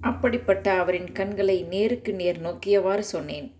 அப்படிப்பட்ட 0.00 0.72
அவரின் 0.72 1.12
கண்களை 1.12 1.62
நேருக்கு 1.62 2.14
நேர் 2.14 2.40
நோக்கியவாறு 2.40 2.98
சொன்னேன். 2.98 3.54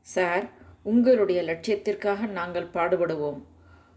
சார் 0.00 0.50
உங்களுடைய 0.82 1.42
லட்சியத்திற்காக 1.42 2.26
நாங்கள் 2.26 2.68
பாடுபடுவோம். 2.68 3.42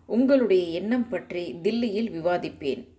உங்களுடைய 0.05 0.63
எண்ணம் 0.63 1.09
பற்றி 1.09 1.59
தில்லியில் 1.63 2.11
விவாதிப்பேன். 2.11 2.94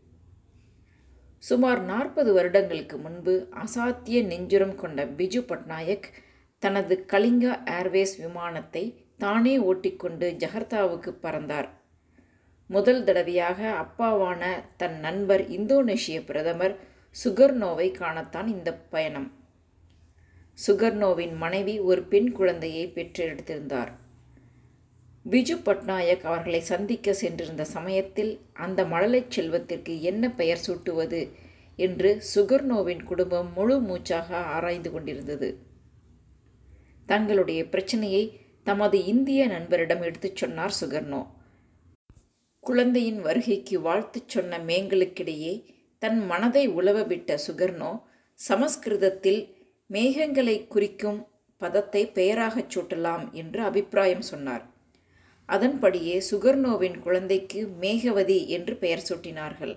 சுமார் 1.38 1.81
நாற்பது 1.81 2.33
வருடங்களுக்கு 2.33 2.99
முன்பு 2.99 3.49
அசாத்திய 3.55 4.23
நெஞ்சுரம் 4.25 4.75
கொண்ட 4.75 5.05
பிஜு 5.05 5.40
பட்நாயக் 5.47 6.09
தனது 6.59 7.05
கலிங்கா 7.09 7.52
ஏர்வேஸ் 7.71 8.14
விமானத்தை 8.19 8.85
தானே 9.19 9.59
ஓட்டிக்கொண்டு 9.59 10.37
ஜகர்த்தாவுக்கு 10.38 11.11
பறந்தார். 11.11 11.69
முதல் 12.71 13.05
தடவையாக 13.05 13.85
அப்பாவான 13.85 14.43
தன் 14.76 14.99
நண்பர் 14.99 15.50
இந்தோனேஷிய 15.50 16.25
பிரதமர் 16.25 16.76
சுகர்னோவை 17.25 17.88
காணத்தான் 17.93 18.47
இந்த 18.47 18.75
பயணம். 18.75 19.33
சுகர்னோவின் 20.66 21.37
மனைவி 21.37 21.78
ஒரு 21.81 22.02
பெண் 22.02 22.33
குழந்தையை 22.33 22.93
பெற்றெடுத்திருந்தார். 22.95 23.93
பிஜு 25.30 25.61
பட்நாயக் 25.64 26.21
அவர்களை 26.21 26.61
சந்திக்க 26.61 27.12
சென்றிருந்த 27.12 27.64
சமயத்தில் 27.64 28.40
அந்த 28.52 28.85
மழலைச் 28.85 29.30
செல்வத்திற்கு 29.30 30.00
என்ன 30.00 30.30
பெயர் 30.30 30.61
சூட்டுவது 30.66 31.30
என்று 31.76 32.23
சுகர்னோவின் 32.35 33.04
குடும்பம் 33.04 33.52
முழு 33.52 33.80
மூச்சாக 33.80 34.37
ஆராய்ந்து 34.37 34.90
கொண்டிருந்தது. 34.90 35.59
தங்களுடைய 37.06 37.68
பிரச்சனையை 37.68 38.40
தமது 38.64 39.04
இந்திய 39.04 39.49
நண்பரிடம் 39.49 40.02
எடுத்துச் 40.02 40.37
சொன்னார் 40.37 40.76
சுகர்னோ. 40.80 41.26
குழந்தையின் 42.61 43.21
வருகைக்கு 43.21 43.80
வாழ்த்துச் 43.80 44.28
சொன்ன 44.28 44.59
மேங்களுக்கிடையே 44.59 45.64
தன் 45.99 46.26
மனதை 46.26 46.66
உழவ 46.66 47.02
விட்ட 47.02 47.38
சுகர்னோ 47.49 48.02
சமஸ்கிருதத்தில் 48.35 49.54
மேகங்களை 49.90 50.66
குறிக்கும் 50.66 51.26
பதத்தை 51.56 52.06
பெயராகச் 52.06 52.78
சூட்டலாம் 52.78 53.30
என்று 53.30 53.62
அபிப்பிராயம் 53.62 54.23
சொன்னார். 54.23 54.75
அதன்படியே 55.47 56.23
சுகர்னோவின் 56.31 56.99
குழந்தைக்கு 56.99 57.69
மேகவதி 57.81 58.47
என்று 58.47 58.76
பெயர் 58.76 59.03
சூட்டினார்கள். 59.09 59.76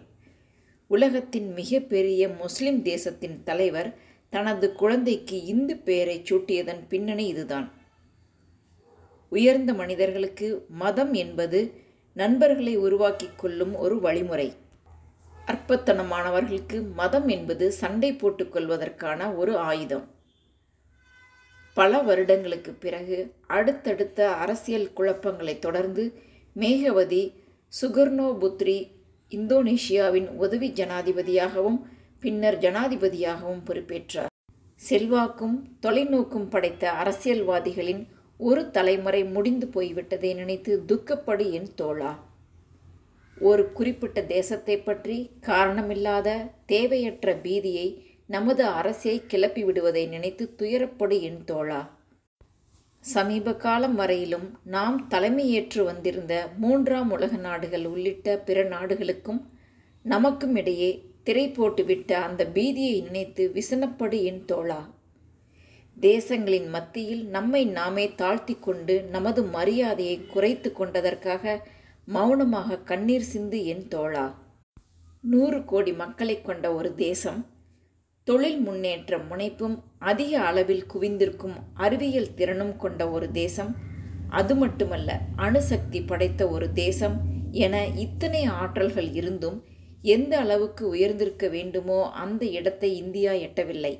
உலகத்தின் 0.87 1.53
மிகப்பெரிய 1.53 2.29
முஸ்லிம் 2.29 2.81
தேசத்தின் 2.81 3.43
தலைவர் 3.43 3.93
தனது 4.29 4.73
குழந்தைக்கு 4.73 5.43
இந்து 5.43 5.77
பெயரை 5.77 6.21
சூட்டியதன் 6.29 6.81
பின்னணி 6.89 7.27
இதுதான். 7.27 7.71
உயர்ந்த 9.29 9.73
மனிதர்களுக்கு 9.73 10.65
மதம் 10.69 11.13
என்பது 11.13 11.73
நண்பர்களை 12.13 12.77
உருவாக்கிக் 12.77 13.39
கொள்ளும் 13.39 13.75
ஒரு 13.75 13.99
வழிமுறை. 13.99 14.53
அற்பத்தனமானவர்களுக்கு 15.47 16.91
மதம் 16.93 17.27
என்பது 17.27 17.71
சண்டை 17.71 18.13
போட்டுக்கொள்வதற்கான 18.13 19.35
ஒரு 19.35 19.57
ஆயுதம். 19.57 20.18
பல 21.73 22.01
வருடங்களுக்கு 22.01 22.71
பிறகு 22.73 23.17
அடுத்தடுத்த 23.47 24.29
அரசியல் 24.29 24.93
குழப்பங்களை 24.93 25.59
தொடர்ந்து 25.59 26.03
மேகவதி 26.55 27.23
சுகர்னோ 27.81 28.27
புத்ரி 28.41 28.79
இந்தோனேஷியாவின் 29.31 30.29
உதவி 30.35 30.69
ஜனாதிபதியாகவும் 30.71 31.79
பின்னர் 32.19 32.57
ஜனாதிபதியாகவும் 32.57 33.63
பொறுப்பேற்றார். 33.65 34.31
செல்வாக்கும் 34.75 35.55
தொலைநோக்கும் 35.81 36.47
படைத்த 36.49 36.91
அரசியல்வாதிகளின் 37.03 38.01
ஒரு 38.37 38.71
தலைமுறை 38.71 39.21
முடிந்து 39.25 39.67
போய்விட்டதை 39.67 40.31
நினைத்து 40.33 40.83
துக்கப்படு 40.87 41.45
என் 41.51 41.71
தோழா. 41.81 42.11
ஒரு 43.37 43.71
குறிப்பிட்ட 43.71 44.19
தேசத்தை 44.21 44.77
பற்றி 44.77 45.17
காரணமில்லாத 45.47 46.29
தேவையற்ற 46.65 47.33
பீதியை 47.33 47.87
நமது 48.33 48.63
அரசை 48.79 49.25
கிளப்பி 49.25 49.63
விடுவதை 49.63 50.07
நினைத்து 50.07 50.43
துயரப்படு 50.57 51.21
என் 51.21 51.43
தோழா. 51.43 51.79
சமீப 52.99 53.53
காலம் 53.55 53.95
வரையிலும் 53.95 54.59
நாம் 54.63 55.07
தலைமையேற்று 55.09 55.83
வந்திருந்த 55.83 56.33
மூன்றாம் 56.57 57.11
உலக 57.11 57.37
நாடுகள் 57.37 57.85
உள்ளிட்ட 57.85 58.37
பிற 58.37 58.63
நாடுகளுக்கும் 58.63 59.41
நமக்கும் 60.03 60.55
இடையே 60.55 60.91
திரை 61.23 61.45
போட்டுவிட்ட 61.49 62.11
அந்த 62.11 62.45
பீதியை 62.53 63.01
நினைத்து 63.01 63.51
விசனப்படு 63.53 64.23
என் 64.23 64.45
தோழா. 64.51 64.81
தேசங்களின் 65.99 66.69
மத்தியில் 66.69 67.25
நம்மை 67.27 67.65
நாமே 67.65 68.15
தாழ்த்தி 68.15 68.57
கொண்டு 68.59 69.03
நமது 69.03 69.43
மரியாதையை 69.43 70.17
குறைத்து 70.25 70.71
கொண்டதற்காக 70.77 71.59
மௌனமாக 72.05 72.83
கண்ணீர் 72.83 73.31
சிந்து 73.33 73.65
என் 73.65 73.87
தோழா. 73.87 74.27
நூறு 75.21 75.65
கோடி 75.65 75.93
மக்களை 75.93 76.41
கொண்ட 76.41 76.73
ஒரு 76.73 76.95
தேசம் 76.95 77.41
தொழில் 78.29 78.59
முன்னேற்ற 78.59 79.17
முனைப்பும் 79.29 79.75
அதிக 79.99 80.39
அளவில் 80.39 80.83
குவிந்திருக்கும் 80.93 81.55
அறிவியல் 81.73 82.35
திறனும் 82.35 82.75
கொண்ட 82.77 83.09
ஒரு 83.09 83.31
தேசம். 83.31 83.71
அது 84.29 84.55
மட்டுமல்ல 84.55 85.19
அணுசக்தி 85.35 85.99
படைத்த 86.01 86.41
ஒரு 86.47 86.67
தேசம் 86.73 87.15
என 87.51 87.75
இத்தனை 87.95 88.41
ஆற்றல்கள் 88.61 89.09
இருந்தும் 89.13 89.57
எந்த 90.01 90.33
அளவுக்கு 90.39 90.83
உயர்ந்திருக்க 90.87 91.47
வேண்டுமோ 91.49 91.99
அந்த 92.23 92.45
இடத்தை 92.45 92.97
இந்தியா 92.97 93.31
எட்டவில்லை. 93.31 93.93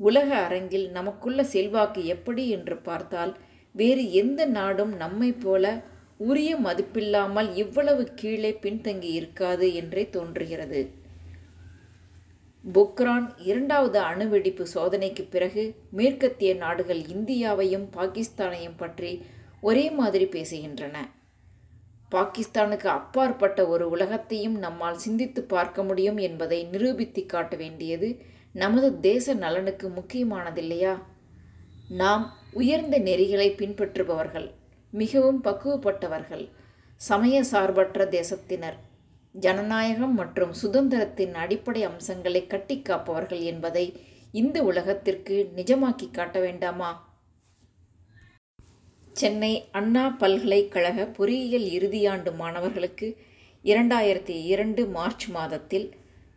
உலக 0.00 0.28
அரங்கில் 0.36 0.90
நமக்குள்ள 0.90 1.42
செல்வாக்கு 1.44 2.02
எப்படி 2.06 2.48
என்று 2.48 2.76
பார்த்தால் 2.76 3.34
வேறு 3.74 4.12
எந்த 4.12 4.46
நாடும் 4.46 4.96
நம்மைப் 4.96 5.42
போல 5.42 5.84
உரிய 6.16 6.56
மதிப்பில்லாமல் 6.56 7.54
இவ்வளவு 7.54 8.02
கீழே 8.14 8.58
பின்தங்கி 8.62 9.12
இருக்காது 9.12 9.74
என்றே 9.74 10.04
தோன்றுகிறது. 10.08 10.82
பொக்ரான் 12.64 13.26
இரண்டாவது 13.36 13.98
அணுவெடிப்பு 14.00 14.66
சோதனைக்கு 14.74 15.26
பிறகு 15.30 15.62
மேற்கத்திய 15.90 16.54
நாடுகள் 16.54 17.00
இந்தியாவையும் 17.00 17.86
பாகிஸ்தானையும் 17.96 18.76
பற்றி 18.76 19.22
ஒரே 19.60 19.90
மாதிரி 19.90 20.24
பேசுகின்றன. 20.24 20.96
பாகிஸ்தானுக்கு 22.10 22.86
அப்பாற்பட்ட 22.86 23.66
ஒரு 23.66 23.90
உலகத்தையும் 23.90 24.58
நம்மால் 24.58 24.96
சிந்தித்து 24.96 25.42
பார்க்க 25.42 25.82
முடியும் 25.82 26.16
என்பதை 26.16 26.64
நிரூபித்து 26.64 27.26
காட்ட 27.26 27.56
வேண்டியது 27.56 28.10
நமது 28.52 29.00
தேச 29.00 29.34
நலனுக்கு 29.34 29.88
முக்கியமானதில்லையா? 29.88 30.94
நாம் 31.88 32.36
உயர்ந்த 32.52 32.98
நெறிகளை 32.98 33.48
பின்பற்றுபவர்கள் 33.56 34.50
மிகவும் 34.90 35.44
பக்குவப்பட்டவர்கள் 35.44 36.48
சமய 36.96 37.42
சார்பற்ற 37.42 38.04
தேசத்தினர். 38.04 38.78
ஜனநாயகம் 39.34 40.14
மற்றும் 40.14 40.52
சுதந்திரத்தின் 40.62 41.34
அடிப்படை 41.34 41.82
அம்சங்களை 41.82 42.46
கட்டி 42.46 42.76
காப்பவர்கள் 42.78 43.42
என்பதை 43.42 43.84
இந்த 44.32 44.62
உலகத்திற்கு 44.62 45.52
நிஜமாக்கி 45.56 46.10
காட்ட 46.10 46.40
வேண்டாமா? 46.40 46.90
சென்னை 49.12 49.68
அண்ணா 49.72 50.04
பல்கலைக்கழக 50.08 51.06
பொறியியல் 51.06 51.66
இறுதியாண்டு 51.72 52.30
மாணவர்களுக்கு 52.34 53.08
இரண்டாயிரத்தி 53.64 54.36
இரண்டு 54.44 54.86
மார்ச் 54.86 55.26
மாதத்தில் 55.30 55.88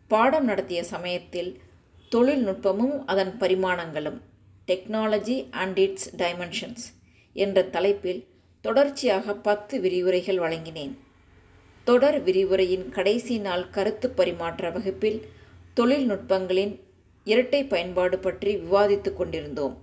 பாடம் 0.08 0.44
நடத்திய 0.44 0.84
சமயத்தில் 0.84 1.60
தொழில்நுட்பமும் 2.08 2.96
அதன் 3.04 3.32
பரிமாணங்களும் 3.38 4.20
டெக்னாலஜி 4.68 5.48
அண்ட் 5.50 5.78
இட்ஸ் 5.78 6.16
டைமென்ஷன்ஸ் 6.16 6.84
என்ற 7.36 7.64
தலைப்பில் 7.64 8.28
தொடர்ச்சியாக 8.60 9.34
பத்து 9.34 9.80
விரிவுரைகள் 9.80 10.38
வழங்கினேன். 10.38 10.94
தொடர் 11.88 12.18
விரிவுரையின் 12.22 12.86
கடைசி 12.88 13.34
நாள் 13.38 13.70
கருத்து 13.70 14.10
பரிமாற்ற 14.10 14.70
வகுப்பில் 14.70 15.18
தொழில்நுட்பங்களின் 15.76 16.72
இரட்டை 17.24 17.60
பயன்பாடு 17.64 18.18
பற்றி 18.18 18.52
விவாதித்து 18.56 19.10
கொண்டிருந்தோம். 19.12 19.74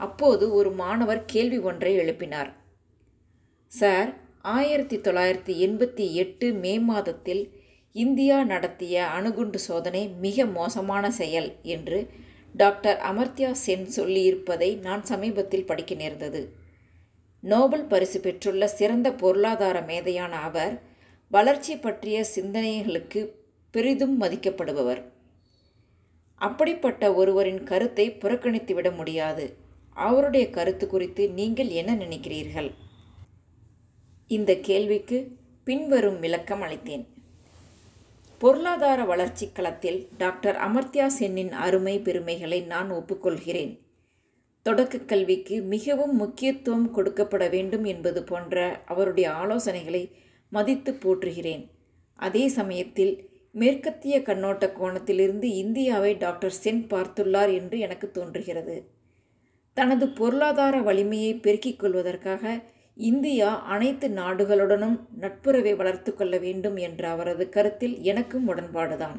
அப்போது 0.00 0.44
ஒரு 0.52 0.70
மாணவர் 0.72 1.22
கேள்வி 1.24 1.58
ஒன்றை 1.58 1.92
எழுப்பினார். 1.98 2.50
சார் 3.72 4.10
ஆயிரத்தி 4.56 4.96
தொள்ளாயிரத்தி 4.96 5.54
எண்பத்தி 5.66 6.12
எட்டு 6.12 6.52
மே 6.52 6.78
மாதத்தில் 6.78 7.42
இந்தியா 7.92 8.44
நடத்திய 8.44 9.06
அணுகுண்டு 9.06 9.58
சோதனை 9.58 10.02
மிக 10.08 10.46
மோசமான 10.46 11.10
செயல் 11.10 11.48
என்று 11.62 11.98
டாக்டர் 12.54 12.98
அமர்த்யா 13.10 13.50
சென் 13.50 13.88
சொல்லியிருப்பதை 13.96 14.70
நான் 14.78 15.04
சமீபத்தில் 15.04 15.64
படிக்க 15.64 15.94
நேர்ந்தது. 15.94 16.42
நோபல் 17.42 17.86
பரிசு 17.86 18.20
பெற்றுள்ள 18.20 18.68
சிறந்த 18.68 19.08
பொருளாதார 19.12 19.80
மேதையான 19.80 20.30
அவர் 20.48 20.76
வளர்ச்சி 21.30 21.76
பற்றிய 21.76 22.24
சிந்தனைகளுக்கு 22.34 23.20
பெரிதும் 23.70 24.20
மதிக்கப்படுபவர். 24.20 25.02
அப்படிப்பட்ட 26.34 27.14
ஒருவரின் 27.14 27.62
கருத்தை 27.62 28.10
புறக்கணித்துவிட 28.10 28.94
முடியாது. 28.96 29.56
அவருடைய 29.92 30.50
கருத்து 30.50 30.86
குறித்து 30.86 31.30
நீங்கள் 31.30 31.68
என்ன 31.68 31.94
நினைக்கிறீர்கள்? 31.94 32.70
இந்த 34.26 34.54
கேள்விக்கு 34.56 35.18
பின்வரும் 35.64 36.18
விளக்கம் 36.20 36.62
அளித்தேன். 36.62 37.04
பொருளாதார 38.38 39.04
வளர்ச்சி 39.04 39.46
களத்தில் 39.52 40.08
டாக்டர் 40.18 40.56
அமர்த்தியா 40.56 41.06
சென்னின் 41.06 41.52
அருமை 41.52 41.98
பெருமைகளை 41.98 42.60
நான் 42.60 42.90
ஒப்புக்கொள்கிறேன். 42.90 43.72
தொடக்க 44.62 44.98
கல்விக்கு 44.98 45.62
மிகவும் 45.62 46.16
முக்கியத்துவம் 46.16 46.88
கொடுக்கப்பட 46.96 47.50
வேண்டும் 47.50 47.84
என்பது 47.84 48.22
போன்ற 48.22 48.82
அவருடைய 48.86 49.30
ஆலோசனைகளை 49.30 50.12
மதித்து 50.52 50.92
போற்றுகிறேன். 50.92 51.64
அதே 52.18 52.44
சமயத்தில் 52.48 53.14
மேற்கத்திய 53.50 54.16
கண்ணோட்ட 54.18 54.64
கோணத்திலிருந்து 54.78 55.48
இந்தியாவை 55.62 56.12
டாக்டர் 56.16 56.56
சென் 56.62 56.82
பார்த்துள்ளார் 56.90 57.52
என்று 57.54 57.78
எனக்கு 57.78 58.10
தோன்றுகிறது. 58.10 58.76
தனது 59.76 60.08
பொருளாதார 60.08 60.76
வலிமையை 60.80 61.34
பெருக்கிக் 61.34 61.78
கொள்வதற்காக 61.78 62.62
இந்தியா 62.96 63.48
அனைத்து 63.64 64.08
நாடுகளுடனும் 64.08 64.96
நட்புறவை 65.20 65.76
வளர்த்து 65.76 66.10
கொள்ள 66.14 66.38
வேண்டும் 66.38 66.76
என்ற 66.76 67.08
அவரது 67.08 67.48
கருத்தில் 67.48 67.96
எனக்கும் 68.02 68.46
உடன்பாடுதான். 68.48 69.18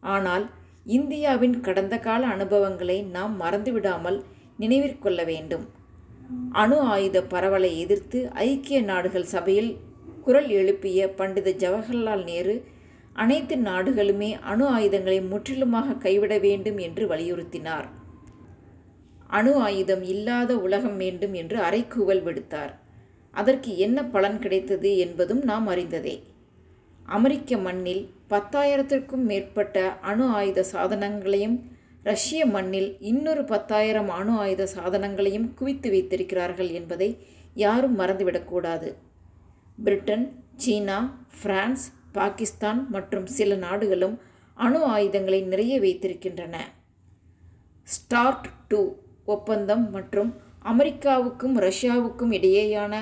ஆனால் 0.00 0.44
இந்தியாவின் 0.86 1.60
கடந்த 1.60 1.98
கால 1.98 2.26
அனுபவங்களை 2.26 3.02
நாம் 3.02 3.34
மறந்துவிடாமல் 3.40 4.18
நினைவிற்கொள்ள 4.58 5.24
வேண்டும். 5.24 5.64
அணு 6.52 6.78
ஆயுத 6.80 7.18
பரவலை 7.22 7.78
எதிர்த்து 7.78 8.18
ஐக்கிய 8.32 8.82
நாடுகள் 8.82 9.32
சபையில் 9.34 9.70
குரல் 10.24 10.48
எழுப்பிய 10.48 11.08
பண்டித 11.08 11.50
ஜவஹர்லால் 11.62 12.24
நேரு 12.24 12.54
அனைத்து 13.12 13.54
நாடுகளுமே 13.56 14.28
அணு 14.40 14.64
ஆயுதங்களை 14.66 15.20
முற்றிலுமாக 15.22 15.96
கைவிட 16.04 16.38
வேண்டும் 16.38 16.78
என்று 16.78 17.04
வலியுறுத்தினார். 17.06 17.88
அணு 19.26 19.52
ஆயுதம் 19.66 20.02
இல்லாத 20.02 20.56
உலகம் 20.56 20.96
வேண்டும் 20.96 21.34
என்று 21.34 21.58
அறைக்கூவல் 21.60 22.22
விடுத்தார். 22.22 22.72
அதற்கு 23.34 23.70
என்ன 23.76 23.98
பலன் 24.04 24.38
கிடைத்தது 24.38 24.90
என்பதும் 24.96 25.42
நாம் 25.42 25.66
அறிந்ததே. 25.66 26.16
அமெரிக்க 27.08 27.56
மண்ணில் 27.56 28.02
பத்தாயிரத்திற்கும் 28.30 29.24
மேற்பட்ட 29.30 29.76
அணு 30.10 30.26
ஆயுத 30.30 30.64
சாதனங்களையும் 30.72 31.56
ரஷ்ய 32.02 32.42
மண்ணில் 32.46 32.90
இன்னொரு 33.00 33.44
பத்தாயிரம் 33.44 34.08
அணு 34.08 34.34
ஆயுத 34.38 34.62
சாதனங்களையும் 34.76 35.48
குவித்து 35.54 35.90
வைத்திருக்கிறார்கள் 35.90 36.70
என்பதை 36.70 37.10
யாரும் 37.54 37.98
மறந்துவிடக்கூடாது. 37.98 38.90
பிரிட்டன் 39.78 40.24
சீனா 40.56 40.98
பிரான்ஸ் 41.42 41.84
பாகிஸ்தான் 42.12 42.80
மற்றும் 42.88 43.26
சில 43.26 43.54
நாடுகளும் 43.54 44.16
அணு 44.56 44.80
ஆயுதங்களை 44.84 45.40
நிறைய 45.42 45.80
வைத்திருக்கின்றன. 45.80 46.56
ஸ்டார்ட் 47.86 48.48
டூ 48.68 48.80
ஒப்பந்தம் 49.24 49.90
மற்றும் 49.90 50.30
அமெரிக்காவுக்கும் 50.64 51.56
ரஷ்யாவுக்கும் 51.66 52.32
இடையேயான 52.32 52.94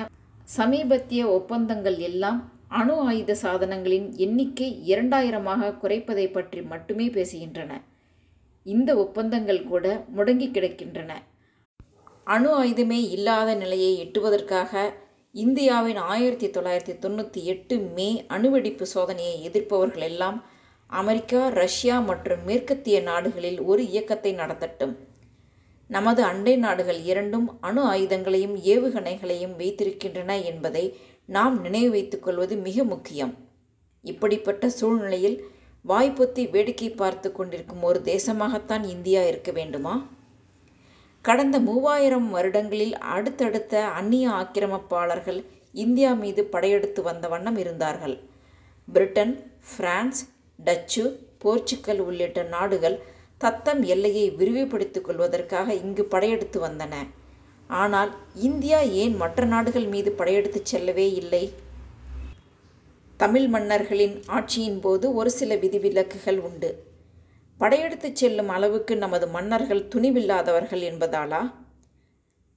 சமீபத்திய 0.57 1.21
ஒப்பந்தங்கள் 1.27 1.97
எல்லாம் 1.97 2.39
அணு 2.67 2.95
ஆயுத 2.99 3.35
சாதனங்களின் 3.41 4.07
எண்ணிக்கை 4.15 4.69
இரண்டாயிரமாக 4.87 5.71
குறைப்பதை 5.83 6.31
பற்றி 6.31 6.61
மட்டுமே 6.61 7.07
பேசுகின்றன. 7.09 7.71
இந்த 8.65 8.89
ஒப்பந்தங்கள் 8.95 9.61
கூட 9.63 9.85
முடங்கி 10.15 10.47
கிடக்கின்றன. 10.47 11.11
அணு 12.23 12.63
ஆயுதமே 12.63 12.99
இல்லாத 13.09 13.55
நிலையை 13.55 13.91
எட்டுவதற்காக 14.05 14.73
இந்தியாவின் 15.33 15.95
ஆயிரத்தி 15.95 16.47
தொள்ளாயிரத்தி 16.47 16.93
தொண்ணூற்றி 16.99 17.41
எட்டு 17.43 17.77
மே 17.77 18.25
அணுவெடிப்பு 18.27 18.85
சோதனையை 18.93 19.35
எதிர்ப்பவர்கள் 19.41 20.01
எல்லாம் 20.01 20.43
அமெரிக்கா 20.87 21.47
ரஷ்யா 21.47 21.99
மற்றும் 21.99 22.43
மேற்கத்திய 22.45 23.01
நாடுகளில் 23.01 23.61
ஒரு 23.61 23.89
இயக்கத்தை 23.89 24.33
நடத்தட்டும். 24.33 24.97
நமது 25.87 26.23
அண்டை 26.23 26.55
நாடுகள் 26.55 27.03
இரண்டும் 27.03 27.61
அணு 27.61 27.91
ஆயுதங்களையும் 27.91 28.55
ஏவுகணைகளையும் 28.63 29.55
வைத்திருக்கின்றன 29.55 30.43
என்பதை 30.43 30.97
நாம் 31.25 31.61
நினைவு 31.61 31.89
வைத்துக் 31.89 32.23
கொள்வது 32.23 32.55
மிக 32.55 32.83
முக்கியம். 32.83 33.33
இப்படிப்பட்ட 34.01 34.69
சூழ்நிலையில் 34.69 35.43
வாய்ப்பொத்தி 35.87 36.49
வேடிக்கை 36.49 36.89
பார்த்து 36.89 37.31
கொண்டிருக்கும் 37.31 37.83
ஒரு 37.83 38.01
தேசமாகத்தான் 38.05 38.83
இந்தியா 38.85 39.23
இருக்க 39.23 39.51
வேண்டுமா? 39.51 40.07
கடந்த 41.21 41.59
மூவாயிரம் 41.59 42.29
வருடங்களில் 42.29 42.97
அடுத்தடுத்த 42.97 43.85
அந்நிய 43.85 44.29
ஆக்கிரமிப்பாளர்கள் 44.29 45.43
இந்தியா 45.71 46.13
மீது 46.13 46.43
படையெடுத்து 46.43 47.01
வந்த 47.01 47.27
வண்ணம் 47.27 47.57
இருந்தார்கள். 47.57 48.19
பிரிட்டன் 48.93 49.51
பிரான்ஸ் 49.77 50.29
டச்சு 50.57 51.27
போர்ச்சுக்கல் 51.43 51.97
உள்ளிட்ட 51.97 52.43
நாடுகள் 52.43 52.99
தத்தம் 53.37 53.83
எல்லையை 53.83 54.31
விரிவுபடுத்திக் 54.31 55.03
கொள்வதற்காக 55.03 55.73
இங்கு 55.73 56.05
படையெடுத்து 56.05 56.67
வந்தன. 56.67 56.93
ஆனால் 57.67 58.15
இந்தியா 58.35 58.79
ஏன் 58.79 59.15
மற்ற 59.15 59.45
நாடுகள் 59.45 59.85
மீது 59.85 60.11
படையெடுத்துச் 60.11 60.65
செல்லவே 60.65 61.13
இல்லை? 61.13 61.53
தமிழ் 63.17 63.47
மன்னர்களின் 63.47 64.21
ஆட்சியின் 64.27 64.79
போது 64.79 65.13
ஒரு 65.13 65.29
சில 65.29 65.55
விதிவிலக்குகள் 65.55 66.37
உண்டு. 66.37 66.90
படையெடுத்துச் 67.61 68.15
செல்லும் 68.15 68.49
அளவுக்கு 68.49 68.97
நமது 68.97 69.27
மன்னர்கள் 69.27 69.87
துணிவில்லாதவர்கள் 69.95 70.83
என்பதாலா? 70.91 71.41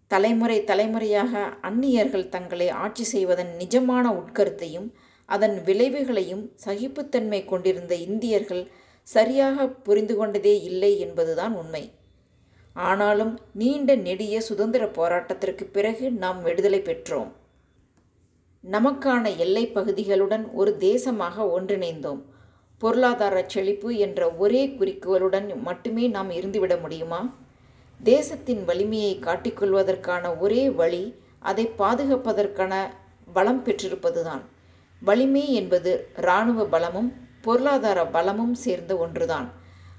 தலைமுறை 0.07 0.65
தலைமுறையாக 0.65 1.43
அந்நியர்கள் 1.61 2.29
தங்களை 2.29 2.69
ஆட்சி 2.69 3.05
செய்வதன் 3.05 3.53
நிஜமான 3.59 4.05
உட்கருத்தையும் 4.21 4.89
அதன் 5.27 5.63
விளைவுகளையும் 5.65 6.45
சகிப்புத்தன்மை 6.65 7.45
கொண்டிருந்த 7.45 7.95
இந்தியர்கள் 7.95 8.65
சரியாக 9.03 9.69
புரிந்து 9.69 10.17
கொண்டதே 10.17 10.61
இல்லை 10.63 10.99
என்பதுதான் 10.99 11.55
உண்மை. 11.55 11.85
ஆனாலும் 12.73 13.39
நீண்ட 13.55 13.95
நெடிய 13.95 14.41
சுதந்திர 14.41 14.85
போராட்டத்திற்கு 14.87 15.65
பிறகு 15.73 16.11
நாம் 16.13 16.43
விடுதலை 16.43 16.81
பெற்றோம். 16.81 17.33
நமக்கான 18.65 19.37
எல்லை 19.37 19.71
பகுதிகளுடன் 19.75 20.53
ஒரு 20.53 20.77
தேசமாக 20.81 21.37
ஒன்றிணைந்தோம். 21.57 22.23
பொருளாதார 22.79 23.45
செழிப்பு 23.47 23.97
என்ற 23.97 24.31
ஒரே 24.31 24.75
குறிக்கோளுடன் 24.75 25.61
மட்டுமே 25.61 26.07
நாம் 26.07 26.31
இருந்துவிட 26.31 26.81
முடியுமா? 26.81 27.35
தேசத்தின் 28.03 28.65
வலிமையை 28.65 29.19
காட்டிக்கொள்வதற்கான 29.21 30.39
ஒரே 30.39 30.71
வழி 30.71 31.15
அதை 31.39 31.71
பாதுகாப்பதற்கான 31.79 32.75
பலம் 33.33 33.65
பெற்றிருப்பதுதான். 33.65 34.43
வலிமை 35.03 35.53
என்பது 35.53 36.09
இராணுவ 36.17 36.67
பலமும் 36.67 37.13
பொருளாதார 37.43 38.07
பலமும் 38.07 38.55
சேர்ந்த 38.55 38.97
ஒன்றுதான். 38.97 39.53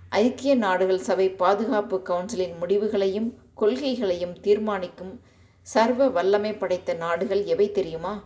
ஐக்கிய 0.10 0.56
நாடுகள் 0.56 1.00
சபை 1.00 1.30
பாதுகாப்பு 1.30 2.02
கவுன்சிலின் 2.06 2.58
முடிவுகளையும் 2.60 3.34
கொள்கைகளையும் 3.58 4.40
தீர்மானிக்கும் 4.42 5.22
சர்வ 5.62 6.08
வல்லமை 6.10 6.54
படைத்த 6.54 6.94
நாடுகள் 6.94 7.44
எவை 7.44 7.72
தெரியுமா? 7.72 8.24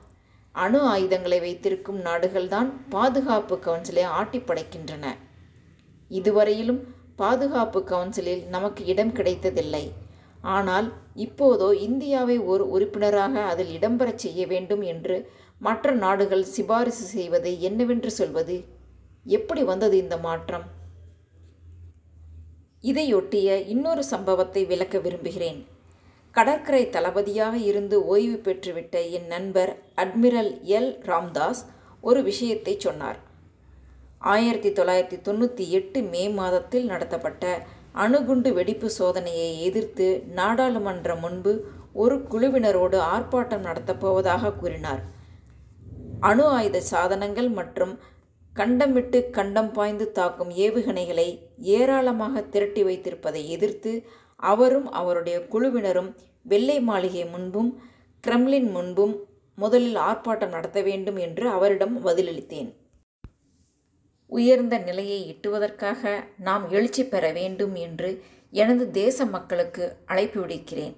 அணு 0.63 0.80
ஆயுதங்களை 0.93 1.39
வைத்திருக்கும் 1.39 2.00
நாடுகள்தான் 2.08 2.69
பாதுகாப்பு 2.89 3.56
கவுன்சிலை 3.65 4.04
ஆட்டி 4.19 4.39
படைக்கின்றன. 4.39 5.06
இதுவரையிலும் 6.12 6.82
பாதுகாப்பு 7.22 7.80
கவுன்சிலில் 7.91 8.43
நமக்கு 8.56 8.82
இடம் 8.86 9.13
கிடைத்ததில்லை. 9.13 9.84
ஆனால் 10.56 10.88
இப்போதோ 11.26 11.69
இந்தியாவை 11.88 12.38
ஒரு 12.52 12.65
உறுப்பினராக 12.69 13.41
அதில் 13.52 13.72
இடம்பெறச் 13.78 14.24
செய்ய 14.26 14.41
வேண்டும் 14.48 14.84
என்று 14.93 15.17
மற்ற 15.67 15.91
நாடுகள் 16.04 16.45
சிபாரிசு 16.56 17.06
செய்வதை 17.15 17.54
என்னவென்று 17.62 18.12
சொல்வது? 18.19 18.58
எப்படி 19.38 19.63
வந்தது 19.63 19.95
இந்த 19.98 20.17
மாற்றம்? 20.28 20.67
இதையொட்டிய 22.84 23.50
இன்னொரு 23.74 24.04
சம்பவத்தை 24.13 24.62
விளக்க 24.65 24.98
விரும்புகிறேன். 25.00 25.60
கடற்கரை 26.36 26.89
தளபதியாக 26.89 27.56
இருந்து 27.70 28.06
ஓய்வு 28.06 28.38
பெற்றுவிட்ட 28.44 28.96
என் 29.18 29.28
நண்பர் 29.28 29.72
அட்மிரல் 29.96 30.52
எல். 30.78 30.92
ராம்தாஸ் 31.10 31.62
ஒரு 32.02 32.24
விஷயத்தை 32.24 32.74
சொன்னார். 32.78 33.20
ஆயிரத்தி 34.34 34.70
தொள்ளாயிரத்தி 34.70 35.18
தொண்ணூற்றி 35.28 35.65
எட்டு 35.70 36.00
மே 36.02 36.24
மாதத்தில் 36.30 36.86
நடத்தப்பட்ட 36.86 37.44
அணுகுண்டு 37.94 38.54
வெடிப்பு 38.54 38.89
சோதனையை 39.00 39.50
எதிர்த்து 39.60 40.08
நாடாளுமன்றம் 40.36 41.20
முன்பு 41.20 41.54
ஒரு 41.94 42.15
குழுவினரோடு 42.32 42.98
ஆர்ப்பாட்டம் 43.13 43.65
நடத்தப்போவதாக 43.70 44.54
கூறினார். 44.56 45.02
அணு 46.20 46.46
ஆயுத 46.48 46.78
சாதனங்கள் 46.82 47.50
மற்றும் 47.50 47.94
கண்டமிட்டு 48.54 49.20
கண்டம் 49.30 49.72
பாய்ந்து 49.72 50.12
தாக்கும் 50.12 50.50
ஏவுகணைகளை 50.65 51.28
ஏராளமாக 51.58 52.42
திரட்டி 52.42 52.84
வைத்திருப்பதை 52.84 53.42
எதிர்த்து 53.48 53.92
அவரும் 54.39 54.91
அவருடைய 54.91 55.47
குழுவினரும் 55.47 56.15
வெள்ளை 56.43 56.80
மாளிகை 56.80 57.25
முன்பும் 57.25 57.82
கிரெம்லின் 58.28 58.71
முன்பும் 58.71 59.25
முதலில் 59.56 59.95
ஆர்ப்பாட்டம் 59.95 60.49
நடத்த 60.49 60.82
வேண்டும் 60.82 61.15
என்று 61.15 61.49
அவரிடம் 61.49 62.06
பதிலளித்தேன். 62.06 62.73
உயர்ந்த 64.28 64.78
நிலையை 64.78 65.19
எட்டுவதற்காக 65.28 66.23
நாம் 66.38 66.69
எழுச்சி 66.69 67.06
பெற 67.06 67.32
வேண்டும் 67.32 67.75
என்று 67.75 68.23
எனது 68.52 68.91
தேச 68.91 69.25
மக்களுக்கு 69.25 69.95
அழைப்பு 70.06 70.45
விடுக்கிறேன். 70.45 70.93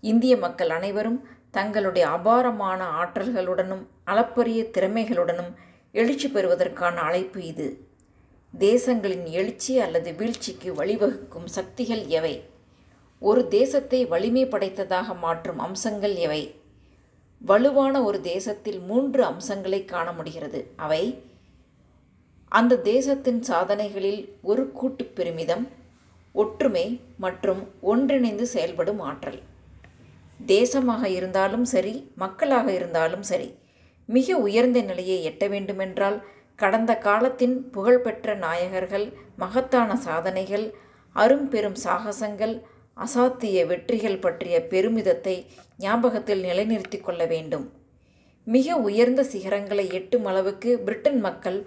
இந்திய 0.00 0.36
மக்கள் 0.36 0.70
அனைவரும் 0.70 1.28
தங்களுடைய 1.50 2.08
அபாரமான 2.08 3.02
ஆற்றல்களுடனும் 3.02 3.86
அளப்பரிய 4.04 4.62
திறமைகளுடனும் 4.62 5.54
எழுச்சி 5.92 6.28
பெறுவதற்கான 6.28 7.00
அழைப்பு 7.00 7.44
இது. 7.44 7.86
தேசங்களின் 8.58 9.24
எழுச்சி 9.24 9.78
அல்லது 9.78 10.12
வீழ்ச்சிக்கு 10.12 10.72
வழிவகுக்கும் 10.74 11.44
சக்திகள் 11.44 12.06
எவை? 12.06 12.52
ஒரு 13.22 13.48
தேசத்தை 13.48 14.06
வலிமை 14.06 14.44
படைத்ததாக 14.44 15.14
மாற்றும் 15.18 15.58
அம்சங்கள் 15.58 16.14
எவை? 16.14 16.42
வலுவான 17.40 17.94
ஒரு 18.02 18.20
தேசத்தில் 18.20 18.80
மூன்று 18.80 19.24
அம்சங்களை 19.24 19.84
காண 19.84 20.12
முடிகிறது. 20.12 20.60
அவை 20.76 21.02
அந்த 22.52 22.76
தேசத்தின் 22.76 23.40
சாதனைகளில் 23.42 24.20
ஒரு 24.42 24.72
கூட்டு 24.72 25.04
பெருமிதம் 25.04 25.64
ஒற்றுமை 26.34 26.86
மற்றும் 27.16 27.62
ஒன்றிணைந்து 27.80 28.46
செயல்படும் 28.46 29.00
ஆற்றல். 29.00 29.40
தேசமாக 30.46 31.04
இருந்தாலும் 31.08 31.64
சரி 31.64 31.94
மக்களாக 32.14 32.68
இருந்தாலும் 32.72 33.22
சரி 33.22 33.48
மிக 34.08 34.36
உயர்ந்த 34.38 34.78
நிலையை 34.82 35.18
எட்ட 35.30 35.44
வேண்டுமென்றால் 35.48 36.18
கடந்த 36.56 36.92
காலத்தின் 36.98 37.56
புகழ்பெற்ற 37.70 38.34
நாயகர்கள் 38.36 39.06
மகத்தான 39.36 39.96
சாதனைகள் 39.96 40.66
அரும்பெரும் 41.16 41.78
சாகசங்கள் 41.84 42.54
அசாத்திய 42.96 43.66
வெற்றிகள் 43.66 44.18
பற்றிய 44.18 44.66
பெருமிதத்தை 44.70 45.36
ஞாபகத்தில் 45.76 46.42
நிலைநிறுத்தி 46.42 47.00
கொள்ள 47.00 47.22
வேண்டும். 47.26 47.64
மிக 48.46 48.76
உயர்ந்த 48.76 49.20
சிகரங்களை 49.32 49.86
எட்டும் 49.92 50.24
அளவுக்கு 50.24 50.70
பிரிட்டன் 50.78 51.20
மக்கள் 51.20 51.58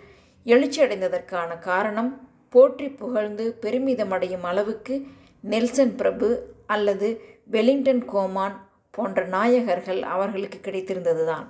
எழுச்சியடைந்ததற்கான 0.45 1.59
காரணம் 1.59 2.11
போற்றி 2.49 2.87
புகழ்ந்து 2.89 3.45
பெருமிதமடையும் 3.61 4.45
அளவுக்கு 4.51 4.95
நெல்சன் 5.41 5.95
பிரபு 5.95 6.29
அல்லது 6.65 7.07
வெலிங்டன் 7.51 8.03
கோமான் 8.05 8.55
போன்ற 8.91 9.25
நாயகர்கள் 9.27 10.01
அவர்களுக்கு 10.15 10.59
கிடைத்திருந்ததுதான். 10.63 11.47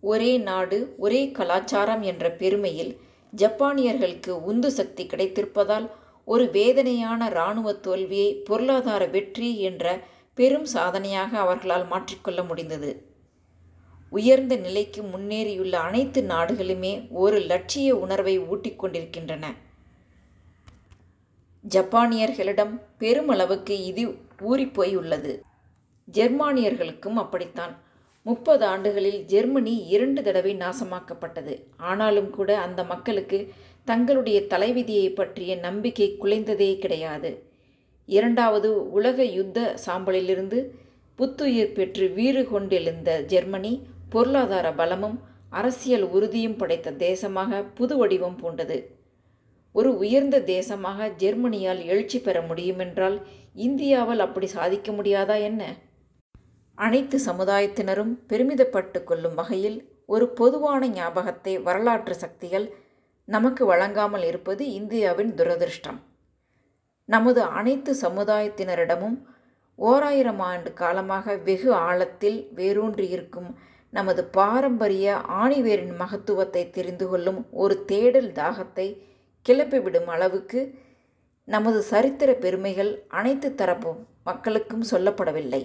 ஒரே 0.00 0.38
நாடு 0.38 0.78
ஒரே 0.98 1.30
கலாச்சாரம் 1.30 2.02
என்ற 2.02 2.24
பெருமையில் 2.30 2.92
ஜப்பானியர்களுக்கு 3.32 4.32
உந்து 4.50 4.70
சக்தி 4.70 5.04
கிடைத்திருப்பதால் 5.06 5.86
ஒரு 6.28 6.44
வேதனையான 6.50 7.28
இராணுவ 7.28 7.72
தோல்வியை 7.86 8.34
பொருளாதார 8.48 9.02
வெற்றி 9.06 9.48
என்ற 9.60 9.84
பெரும் 10.38 10.68
சாதனையாக 10.74 11.32
அவர்களால் 11.38 11.86
மாற்றிக்கொள்ள 11.88 12.40
முடிந்தது. 12.46 12.90
உயர்ந்த 14.12 14.54
நிலைக்கு 14.56 15.02
முன்னேறியுள்ள 15.02 15.74
அனைத்து 15.88 16.20
நாடுகளுமே 16.22 16.92
ஒரு 17.10 17.38
லட்சிய 17.50 17.96
உணர்வை 17.96 18.34
ஊட்டிக்கொண்டிருக்கின்றன 18.40 19.44
ஜப்பானியர்களிடம் 21.64 22.74
பெருமளவுக்கு 23.00 23.74
இது 23.90 24.04
ஊறிப்போய் 24.50 24.94
உள்ளது 24.96 25.32
ஜெர்மானியர்களுக்கும் 26.12 27.18
அப்படித்தான். 27.22 27.74
முப்பது 28.26 28.64
ஆண்டுகளில் 28.66 29.20
ஜெர்மனி 29.24 29.74
இரண்டு 29.94 30.20
தடவை 30.22 30.52
நாசமாக்கப்பட்டது. 30.56 31.54
ஆனாலும் 31.90 32.30
கூட 32.30 32.50
அந்த 32.58 32.80
மக்களுக்கு 32.84 33.38
தங்களுடைய 33.86 34.38
தலைவிதியை 34.46 35.08
பற்றிய 35.10 35.52
நம்பிக்கை 35.56 36.08
குலைந்ததே 36.20 36.70
கிடையாது. 36.78 37.30
இரண்டாவது 38.08 38.68
உலக 38.90 39.24
யுத்த 39.24 39.58
சாம்பலிலிருந்து 39.86 40.58
புத்துயிர் 41.18 41.74
பெற்று 41.74 42.06
வீறு 42.14 42.42
கொண்டெழுந்த 42.42 43.10
ஜெர்மனி 43.22 43.72
பொருளாதார 44.08 44.66
பலமும் 44.72 45.18
அரசியல் 45.50 46.06
உறுதியும் 46.08 46.56
படைத்த 46.56 46.90
தேசமாக 46.90 47.62
புது 47.74 47.94
வடிவம் 47.96 48.36
பூண்டது. 48.42 48.78
ஒரு 49.74 49.90
உயர்ந்த 49.98 50.36
தேசமாக 50.46 51.08
ஜெர்மனியால் 51.18 51.80
எழுச்சி 51.84 52.18
பெற 52.20 52.40
முடியுமென்றால் 52.40 53.16
இந்தியாவால் 53.56 54.18
அப்படி 54.18 54.46
சாதிக்க 54.46 54.92
முடியாதா 54.92 55.36
என்ன? 55.42 55.62
அனைத்து 56.78 57.16
சமுதாயத்தினரும் 57.26 58.12
பெருமிதப்பட்டு 58.28 59.00
கொள்ளும் 59.04 59.34
வகையில் 59.34 59.78
ஒரு 60.06 60.26
பொதுவான 60.28 60.88
ஞாபகத்தை 60.88 61.54
வரலாற்று 61.62 62.14
சக்திகள் 62.14 62.66
நமக்கு 63.24 63.66
வழங்காமல் 63.66 64.24
இருப்பது 64.24 64.72
இந்தியாவின் 64.72 65.32
துரதிருஷ்டம். 65.34 65.98
நமது 67.04 67.42
அனைத்து 67.42 67.92
சமுதாயத்தினரிடமும் 68.00 69.18
ஓராயிரம் 69.78 70.38
ஆண்டு 70.38 70.72
காலமாக 70.72 71.36
வெகு 71.36 71.74
ஆழத்தில் 71.74 72.48
வேரூன்றியிருக்கும் 72.54 73.50
நமது 73.90 74.24
பாரம்பரிய 74.24 75.14
ஆணிவேரின் 75.42 75.96
மகத்துவத்தை 75.96 76.70
தெரிந்து 76.70 77.08
கொள்ளும் 77.08 77.40
ஒரு 77.50 77.84
தேடல் 77.84 78.30
தாகத்தை 78.32 78.86
கிளப்பிவிடும் 79.46 80.06
அளவுக்கு 80.06 80.60
நமது 81.44 81.82
சரித்திர 81.82 82.34
பெருமைகள் 82.34 82.92
அனைத்து 83.08 83.54
தரப்பு 83.54 83.92
மக்களுக்கும் 84.24 84.84
சொல்லப்படவில்லை. 84.90 85.62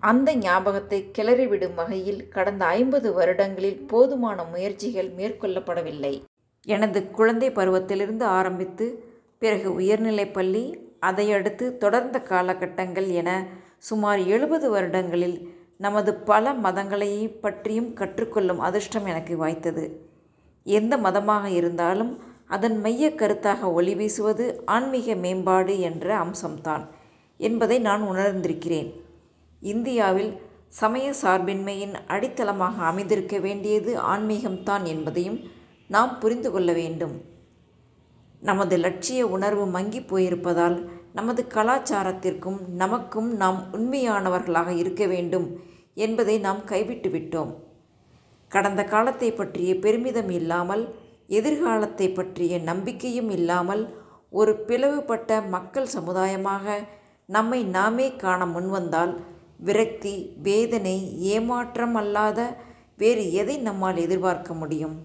அந்த 0.00 0.34
ஞாபகத்தை 0.34 1.10
கிளறிவிடும் 1.18 1.74
வகையில் 1.74 2.28
கடந்த 2.28 2.64
ஐம்பது 2.64 3.12
வருடங்களில் 3.12 3.86
போதுமான 3.86 4.44
முயற்சிகள் 4.44 5.10
மேற்கொள்ளப்படவில்லை. 5.10 6.22
எனது 6.64 7.10
குழந்தை 7.10 7.50
பருவத்திலிருந்து 7.50 8.22
ஆரம்பித்து 8.22 9.04
பிறகு 9.38 9.74
உயர்நிலைப் 9.74 10.34
பள்ளி 10.34 10.78
அதையடுத்து 11.00 11.76
தொடர்ந்த 11.76 12.18
காலகட்டங்கள் 12.20 13.08
என 13.08 13.46
சுமார் 13.78 14.18
எழுபது 14.18 14.70
வருடங்களில் 14.70 15.54
நமது 15.78 16.14
பல 16.14 16.52
மதங்களை 16.52 17.38
பற்றியும் 17.40 17.94
கற்றுக்கொள்ளும் 17.94 18.58
அதிர்ஷ்டம் 18.58 19.06
எனக்கு 19.06 19.46
வாய்த்தது. 19.46 19.90
எந்த 20.64 20.96
மதமாக 20.96 21.50
இருந்தாலும் 21.50 22.22
அதன் 22.46 22.80
மைய 22.80 23.10
கருத்தாக 23.10 23.60
ஒளி 23.72 23.94
வீசுவது 23.94 24.62
ஆன்மீக 24.64 25.14
மேம்பாடு 25.14 25.80
என்ற 25.80 26.18
அம்சம்தான் 26.18 26.86
என்பதை 27.36 27.78
நான் 27.78 28.02
உணர்ந்திருக்கிறேன். 28.02 29.06
இந்தியாவில் 29.62 30.30
சமய 30.80 31.06
சார்பின்மையின் 31.22 31.94
அடித்தளமாக 32.06 32.76
அமைந்திருக்க 32.84 33.36
வேண்டியது 33.38 33.92
ஆன்மீகம்தான் 34.12 34.84
என்பதையும் 34.84 35.38
நாம் 35.90 36.12
புரிந்து 36.18 36.50
கொள்ள 36.50 36.70
வேண்டும். 36.72 37.14
நமது 38.42 38.74
லட்சிய 38.76 39.20
உணர்வு 39.26 39.64
மங்கி 39.66 40.00
போயிருப்பதால் 40.00 40.76
நமது 41.12 41.42
கலாச்சாரத்திற்கும் 41.54 42.58
நமக்கும் 42.74 43.30
நாம் 43.32 43.58
உண்மையானவர்களாக 43.72 44.70
இருக்க 44.76 45.06
வேண்டும் 45.06 45.46
என்பதை 45.94 46.36
நாம் 46.38 46.60
கைவிட்டு 46.64 47.10
விட்டோம். 47.10 47.52
கடந்த 48.50 48.82
காலத்தை 48.84 49.30
பற்றிய 49.32 49.70
பெருமிதம் 49.74 50.30
இல்லாமல் 50.30 50.84
எதிர்காலத்தை 51.28 52.06
பற்றிய 52.10 52.58
நம்பிக்கையும் 52.58 53.30
இல்லாமல் 53.30 53.82
ஒரு 54.30 54.52
பிளவுபட்ட 54.68 55.40
மக்கள் 55.48 55.88
சமுதாயமாக 55.96 56.76
நம்மை 57.28 57.60
நாமே 57.76 58.06
காண 58.16 58.40
முன்வந்தால் 58.46 59.12
விரக்தி 59.58 60.34
வேதனை 60.42 61.20
ஏமாற்றம் 61.20 61.94
அல்லாத 61.94 62.56
வேறு 62.96 63.32
எதை 63.32 63.56
நம்மால் 63.58 63.96
எதிர்பார்க்க 63.96 64.54
முடியும்? 64.54 64.96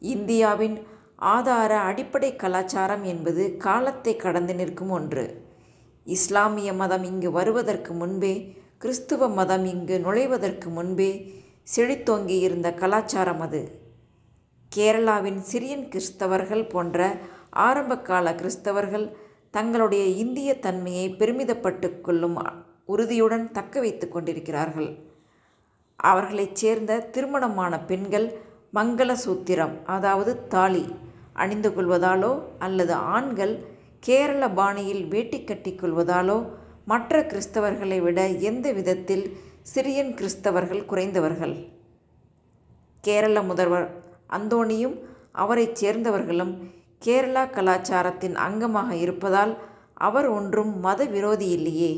இந்தியாவின் 0.00 0.78
ஆதார 1.16 1.78
அடிப்படை 1.78 2.36
கலாச்சாரம் 2.36 3.04
என்பது 3.04 3.56
காலத்தை 3.56 4.16
கடந்து 4.16 4.54
நிற்கும் 4.54 4.90
ஒன்று. 4.90 5.48
இஸ்லாமிய 6.04 6.72
மதம் 6.72 7.04
இங்கு 7.04 7.30
வருவதற்கு 7.30 7.92
முன்பே 7.92 8.56
கிறிஸ்துவ 8.78 9.28
மதம் 9.28 9.64
இங்கு 9.64 9.98
நுழைவதற்கு 9.98 10.68
முன்பே 10.68 11.32
செழித்தோங்கி 11.76 12.38
இருந்த 12.38 12.74
கலாச்சாரம் 12.74 13.40
அது. 13.40 13.62
கேரளாவின் 14.76 15.40
சிரியன் 15.52 15.86
கிறிஸ்தவர்கள் 15.88 16.68
போன்ற 16.68 17.16
ஆரம்பகால 17.50 18.32
கிறிஸ்தவர்கள் 18.32 19.12
தங்களுடைய 19.50 20.04
இந்திய 20.04 20.58
தன்மையை 20.58 21.14
பெருமிதப்பட்டு 21.18 22.00
கொள்ளும் 22.00 22.38
உறுதியுடன் 22.92 23.46
தக்க 23.50 23.80
வைத்து 23.80 24.06
கொண்டிருக்கிறார்கள். 24.08 24.90
அவர்களைச் 26.00 26.58
சேர்ந்த 26.60 26.92
திருமணமான 27.14 27.72
பெண்கள் 27.80 28.28
மங்கள 28.74 29.10
சூத்திரம் 29.24 29.74
அதாவது 29.94 30.32
தாலி 30.46 30.84
அணிந்து 31.42 31.70
கொள்வதாலோ 31.70 32.32
அல்லது 32.58 32.94
ஆண்கள் 33.16 33.54
கேரள 34.00 34.42
பாணியில் 34.50 35.04
வேட்டி 35.06 35.38
கட்டி 35.44 35.72
கொள்வதாலோ 35.74 36.38
மற்ற 36.84 37.20
கிறிஸ்தவர்களை 37.22 37.98
விட 38.00 38.20
எந்த 38.50 38.66
விதத்தில் 38.72 39.24
சிரியன் 39.72 40.12
கிறிஸ்தவர்கள் 40.14 40.88
குறைந்தவர்கள்? 40.90 41.54
கேரள 43.04 43.42
முதல்வர் 43.42 43.88
அந்தோணியும் 44.30 44.96
அவரைச் 45.42 45.78
சேர்ந்தவர்களும் 45.80 46.52
கேரளா 47.04 47.44
கலாச்சாரத்தின் 47.50 48.36
அங்கமாக 48.46 48.90
இருப்பதால் 49.04 49.52
அவர் 50.06 50.28
ஒன்றும் 50.28 50.72
மத 50.80 51.04
விரோதி 51.14 51.48
இல்லையே. 51.48 51.92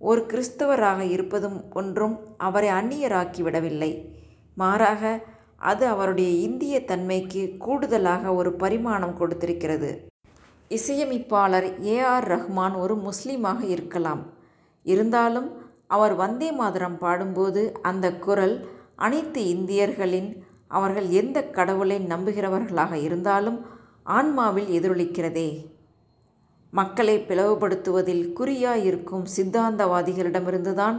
ஒரு 0.00 0.20
கிறிஸ்தவராக 0.26 1.00
இருப்பதும் 1.00 1.58
ஒன்றும் 1.72 2.16
அவரை 2.36 2.68
அந்நியராக்கிவிடவில்லை 2.68 3.90
மாறாக 4.54 5.02
அது 5.56 5.84
அவருடைய 5.86 6.30
இந்திய 6.46 6.74
தன்மைக்கு 6.80 7.42
கூடுதலாக 7.58 8.34
ஒரு 8.34 8.50
பரிமாணம் 8.52 9.16
கொடுத்திருக்கிறது. 9.20 9.90
இசையமைப்பாளர் 10.70 11.68
ஏ 11.84 11.96
ஆர் 12.00 12.26
ரஹ்மான் 12.28 12.74
ஒரு 12.74 12.94
முஸ்லீமாக 12.96 13.60
இருக்கலாம். 13.66 14.22
இருந்தாலும் 14.86 15.48
அவர் 15.86 16.14
வந்தே 16.14 16.50
மாதரம் 16.52 16.98
பாடும்போது 16.98 17.62
அந்த 17.82 18.06
குரல் 18.12 18.56
அனைத்து 18.96 19.40
இந்தியர்களின் 19.48 20.30
அவர்கள் 20.68 21.08
எந்த 21.10 21.38
கடவுளை 21.42 21.98
நம்புகிறவர்களாக 22.06 22.92
இருந்தாலும் 22.92 23.58
ஆன்மாவில் 24.02 24.68
எதிரொலிக்கிறதே. 24.68 25.48
மக்களை 26.70 27.24
பிளவுபடுத்துவதில் 27.28 28.24
குறியாயிருக்கும் 28.38 29.24
சித்தாந்தவாதிகளிடமிருந்துதான் 29.36 30.98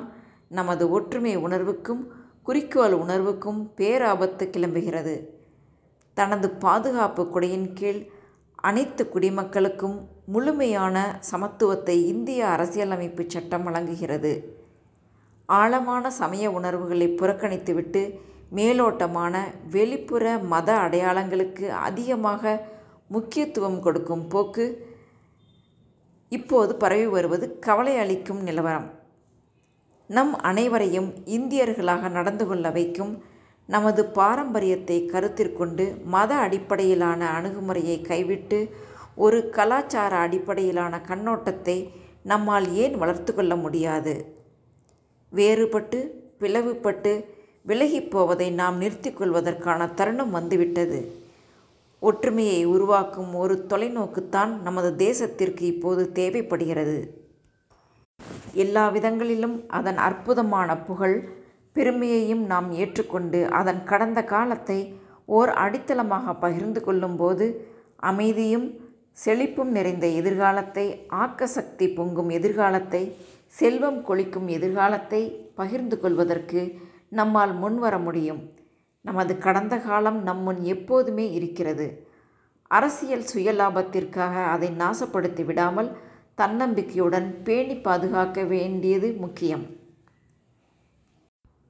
நமது 0.49 0.89
ஒற்றுமை 0.89 1.37
உணர்வுக்கும் 1.37 2.07
குறிக்கோள் 2.43 2.93
உணர்வுக்கும் 2.93 3.59
பேராபத்து 3.77 4.45
கிளம்புகிறது. 4.49 5.15
தனது 6.13 6.49
பாதுகாப்பு 6.49 7.23
கொடையின் 7.23 7.73
கீழ் 7.73 8.07
அனைத்து 8.55 9.03
குடிமக்களுக்கும் 9.13 9.97
முழுமையான 10.25 11.21
சமத்துவத்தை 11.31 11.95
இந்திய 12.05 12.47
அரசியலமைப்பு 12.47 13.23
சட்டம் 13.27 13.63
வழங்குகிறது. 13.63 14.33
ஆழமான 15.45 16.09
சமய 16.09 16.51
உணர்வுகளை 16.51 17.07
புறக்கணித்துவிட்டு 17.07 18.19
மேலோட்டமான 18.55 19.35
வெளிப்புற 19.71 20.37
மத 20.37 20.69
அடையாளங்களுக்கு 20.75 21.67
அதிகமாக 21.67 22.65
முக்கியத்துவம் 23.07 23.79
கொடுக்கும் 23.79 24.27
போக்கு 24.27 24.65
இப்போது 26.29 26.75
பரவி 26.75 27.05
வருவது 27.05 27.59
கவலை 27.59 27.97
அளிக்கும் 27.97 28.41
நிலவரம். 28.41 28.93
நம் 30.07 30.35
அனைவரையும் 30.35 31.13
இந்தியர்களாக 31.25 32.09
நடந்து 32.09 32.47
கொள்ள 32.47 32.69
வைக்கும் 32.69 33.23
நமது 33.67 34.05
பாரம்பரியத்தை 34.05 35.09
கருத்திற்கொண்டு 35.11 36.03
மத 36.03 36.35
அடிப்படையிலான 36.35 37.27
அணுகுமுறையை 37.27 38.01
கைவிட்டு 38.01 38.75
ஒரு 39.15 39.49
கலாச்சார 39.49 40.15
அடிப்படையிலான 40.15 41.01
கண்ணோட்டத்தை 41.07 41.89
நம்மால் 42.23 42.73
ஏன் 42.73 42.97
வளர்த்து 42.97 43.35
கொள்ள 43.35 43.55
முடியாது? 43.55 44.37
வேறுபட்டு 45.33 46.09
பிளவுபட்டு 46.39 47.25
விலகிப் 47.67 48.09
போவதை 48.09 48.51
நாம் 48.51 48.77
நிறுத்திக் 48.77 49.17
கொள்வதற்கான 49.17 49.87
தருணம் 49.93 50.31
வந்துவிட்டது. 50.31 51.18
ஒற்றுமையை 52.01 52.59
உருவாக்கும் 52.65 53.31
ஒரு 53.33 53.55
தொலைநோக்குத்தான் 53.71 54.51
நமது 54.61 54.89
தேசத்திற்கு 55.05 55.63
இப்போது 55.73 56.03
தேவைப்படுகிறது. 56.11 56.99
எல்லா 58.53 58.83
விதங்களிலும் 58.95 59.57
அதன் 59.77 59.99
அற்புதமான 60.07 60.69
புகழ் 60.77 61.17
பெருமையையும் 61.75 62.43
நாம் 62.45 62.69
ஏற்றுக்கொண்டு 62.71 63.39
அதன் 63.59 63.81
கடந்த 63.83 64.19
காலத்தை 64.23 64.79
ஓர் 65.37 65.51
அடித்தளமாக 65.63 66.33
பகிர்ந்து 66.33 66.81
கொள்ளும்போது 66.83 67.47
அமைதியும் 68.01 68.67
செழிப்பும் 69.25 69.71
நிறைந்த 69.77 70.05
எதிர்காலத்தை 70.19 70.85
ஆக்கசக்தி 71.23 71.87
பொங்கும் 71.93 72.29
எதிர்காலத்தை 72.29 73.03
செல்வம் 73.53 73.99
கொளிக்கும் 74.03 74.47
எதிர்காலத்தை 74.47 75.21
பகிர்ந்து 75.55 75.95
கொள்வதற்கு 75.99 76.61
நம்மால் 77.09 77.53
முன்வர 77.53 77.97
முடியும். 77.97 78.41
நமது 79.05 79.37
கடந்த 79.37 79.75
காலம் 79.77 80.19
நம்முன் 80.23 80.61
எப்போதுமே 80.63 81.25
இருக்கிறது. 81.31 81.87
அரசியல் 82.71 83.25
சுயலாபத்திற்காக 83.33 84.35
அதை 84.45 84.69
நாசப்படுத்தி 84.77 85.45
விடாமல் 85.45 85.89
தன்னம்பிக்கையுடன் 86.37 87.27
பேணி 87.43 87.75
பாதுகாக்க 87.77 88.43
வேண்டியது 88.43 89.07
முக்கியம். 89.13 89.63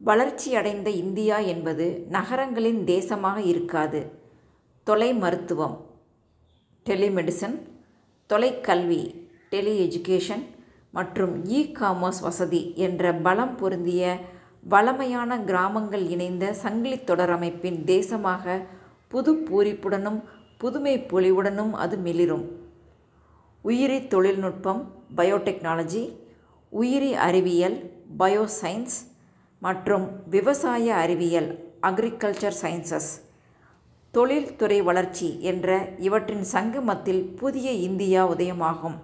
வளர்ச்சியடைந்த 0.02 0.90
இந்தியா 1.04 1.38
என்பது 1.54 1.86
நகரங்களின் 2.10 2.82
தேசமாக 2.86 3.38
இருக்காது. 3.46 4.02
தொலை 4.88 5.10
மருத்துவம் 5.14 5.76
டெலிமெடிசன் 6.86 7.58
தொலைக்கல்வி 8.30 9.02
டெலி 9.52 9.74
எஜுகேஷன் 9.86 10.44
மற்றும் 10.92 11.34
இ 11.46 11.60
காமர்ஸ் 11.80 12.22
வசதி 12.22 12.62
என்ற 12.76 13.14
பலம் 13.26 13.56
பொருந்திய 13.56 14.04
வளமையான 14.64 15.38
கிராமங்கள் 15.40 16.06
இணைந்த 16.08 16.54
சங்கிலி 16.54 16.96
தொடரமைப்பின் 16.96 17.80
தேசமாக 17.86 18.64
புது 19.08 19.32
பூரிப்புடனும் 19.34 20.20
புதுமை 20.58 21.00
பொலிவுடனும் 21.00 21.72
அது 21.72 21.98
மிளிரும். 21.98 22.46
உயிரி 23.62 24.08
தொழில்நுட்பம் 24.08 24.82
பயோடெக்னாலஜி 25.18 26.04
உயிரி 26.70 27.14
அறிவியல் 27.14 27.78
பயோசைன்ஸ் 28.20 28.98
மற்றும் 29.60 30.06
விவசாய 30.30 30.96
அறிவியல் 30.96 31.50
அக்ரிகல்ச்சர் 31.82 32.60
சயின்சஸ் 32.62 33.10
தொழில்துறை 34.12 34.82
வளர்ச்சி 34.82 35.42
என்ற 35.42 35.80
இவற்றின் 35.98 36.44
சங்கமத்தில் 36.44 37.24
புதிய 37.36 37.72
இந்தியா 37.72 38.28
உதயமாகும். 38.32 38.98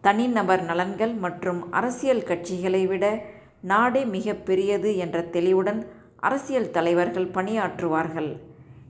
தனிநபர் 0.00 0.62
நலன்கள் 0.64 1.14
மற்றும் 1.14 1.72
அரசியல் 1.72 2.22
கட்சிகளை 2.22 2.86
விட 2.86 3.04
நாடே 3.60 4.04
மிக 4.04 4.34
பெரியது 4.34 4.96
என்ற 4.96 5.22
தெளிவுடன் 5.22 5.86
அரசியல் 6.16 6.70
தலைவர்கள் 6.70 7.30
பணியாற்றுவார்கள். 7.30 8.40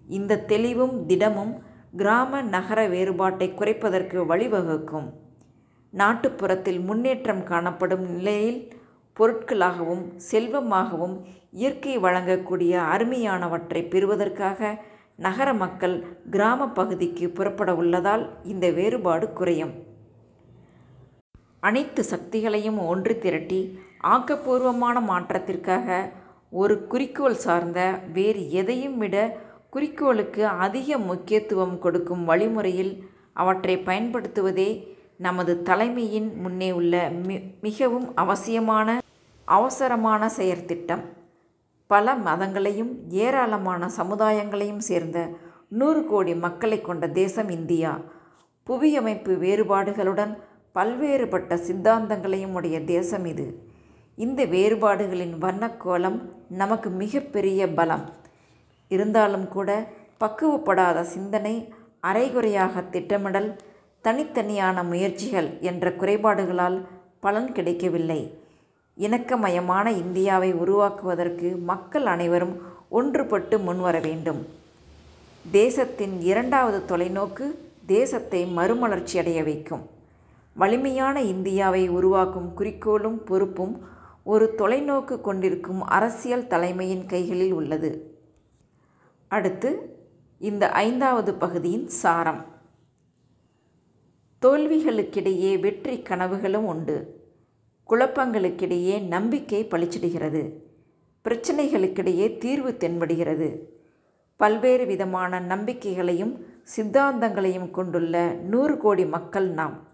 இந்த 0.08 0.38
தெளிவும் 0.38 1.06
திடமும் 1.06 1.62
கிராம 1.96 2.42
நகர 2.42 2.88
வேறுபாட்டை 2.88 3.48
குறைப்பதற்கு 3.50 4.18
வழிவகுக்கும். 4.26 5.08
நாட்டுப்புறத்தில் 5.92 6.80
முன்னேற்றம் 6.84 7.44
காணப்படும் 7.44 8.06
நிலையில் 8.10 8.72
பொருட்களாகவும் 9.16 10.04
செல்வமாகவும் 10.30 11.16
இயற்கை 11.50 11.98
வழங்கக்கூடிய 11.98 12.72
அருமையானவற்றை 12.94 13.88
பெறுவதற்காக 13.88 14.80
நகர 15.16 15.54
மக்கள் 15.54 16.06
கிராம 16.30 16.68
பகுதிக்கு 16.68 17.30
புறப்பட 17.30 17.74
உள்ளதால் 17.74 18.24
இந்த 18.44 18.70
வேறுபாடு 18.70 19.32
குறையும். 19.32 19.72
அனைத்து 21.60 22.04
சக்திகளையும் 22.10 22.86
ஒன்று 22.86 23.18
திரட்டி 23.18 23.78
ஆக்கப்பூர்வமான 24.02 25.00
மாற்றத்திற்காக 25.00 26.12
ஒரு 26.50 26.86
குறிக்கோள் 26.86 27.34
சார்ந்த 27.34 28.00
வேறு 28.12 28.50
எதையும் 28.50 28.98
விட 28.98 29.36
குறிக்கோளுக்கு 29.70 30.46
அதிக 30.46 30.98
முக்கியத்துவம் 30.98 31.78
கொடுக்கும் 31.78 32.24
வழிமுறையில் 32.24 33.10
அவற்றை 33.32 33.78
பயன்படுத்துவதே 33.78 34.96
நமது 35.18 35.62
தலைமையின் 35.62 36.36
முன்னே 36.36 36.72
உள்ள 36.72 37.10
மி 37.26 37.40
மிகவும் 37.60 38.14
அவசியமான 38.14 38.98
அவசரமான 39.44 40.30
செயற்திட்டம். 40.36 41.04
பல 41.86 42.14
மதங்களையும் 42.14 43.08
ஏராளமான 43.08 43.88
சமுதாயங்களையும் 43.96 44.78
சேர்ந்த 44.78 45.28
நூறு 45.68 46.04
கோடி 46.04 46.34
மக்களை 46.34 46.80
கொண்ட 46.80 47.08
தேசம் 47.08 47.48
இந்தியா. 47.48 48.00
புவியமைப்பு 48.62 49.34
வேறுபாடுகளுடன் 49.34 50.38
பல்வேறுபட்ட 50.74 51.54
சித்தாந்தங்களையும் 51.54 52.52
உடைய 52.52 52.80
தேசம் 52.80 53.24
இது. 53.24 53.67
இந்த 54.24 54.44
வேறுபாடுகளின் 54.44 55.34
வண்ணக்கோலம் 55.40 56.16
நமக்கு 56.48 56.90
மிகப்பெரிய 56.90 57.68
பலம். 57.68 58.04
இருந்தாலும் 58.88 59.48
கூட 59.48 59.70
பக்குவப்படாத 60.20 61.00
சிந்தனை 61.02 61.72
அரைகுறையாக 62.00 62.82
திட்டமிடல் 62.82 63.56
தனித்தனியான 64.04 64.82
முயற்சிகள் 64.82 65.48
என்ற 65.60 65.90
குறைபாடுகளால் 65.90 66.78
பலன் 67.20 67.52
கிடைக்கவில்லை. 67.52 68.38
இணக்கமயமான 68.98 69.86
இந்தியாவை 69.90 70.52
உருவாக்குவதற்கு 70.52 71.56
மக்கள் 71.56 72.06
அனைவரும் 72.06 72.56
ஒன்றுபட்டு 72.90 73.58
முன்வர 73.62 73.98
வேண்டும். 73.98 74.40
தேசத்தின் 75.50 76.20
இரண்டாவது 76.20 76.80
தொலைநோக்கு 76.88 77.46
தேசத்தை 77.86 78.46
மறுமலர்ச்சி 78.46 79.18
அடைய 79.18 79.42
வைக்கும். 79.42 79.86
வலிமையான 80.54 81.22
இந்தியாவை 81.22 81.88
உருவாக்கும் 81.88 82.54
குறிக்கோளும் 82.54 83.24
பொறுப்பும் 83.24 83.96
ஒரு 84.30 84.54
தொலைநோக்கு 84.58 85.20
கொண்டிருக்கும் 85.20 85.82
அரசியல் 85.82 86.46
தலைமையின் 86.46 87.06
கைகளில் 87.06 87.52
உள்ளது. 87.52 88.18
அடுத்து 89.28 89.70
இந்த 90.38 90.70
ஐந்தாவது 90.70 91.34
பகுதியின் 91.34 91.88
சாரம். 91.88 92.44
தோல்விகளுக்கிடையே 94.42 95.60
வெற்றி 95.60 96.02
கனவுகளும் 96.02 96.66
உண்டு. 96.66 96.96
குழப்பங்களுக்கிடையே 97.88 99.06
நம்பிக்கை 99.06 99.64
பளிச்சிடுகிறது. 99.64 100.42
பிரச்சனைகளுக்கிடையே 101.24 102.38
தீர்வு 102.38 102.70
தென்படுகிறது. 102.70 103.62
பல்வேறு 104.36 104.86
விதமான 104.86 105.40
நம்பிக்கைகளையும் 105.40 106.46
சித்தாந்தங்களையும் 106.76 107.70
கொண்டுள்ள 107.70 108.32
நூறு 108.32 108.78
கோடி 108.78 109.06
மக்கள் 109.06 109.48
நாம். 109.50 109.86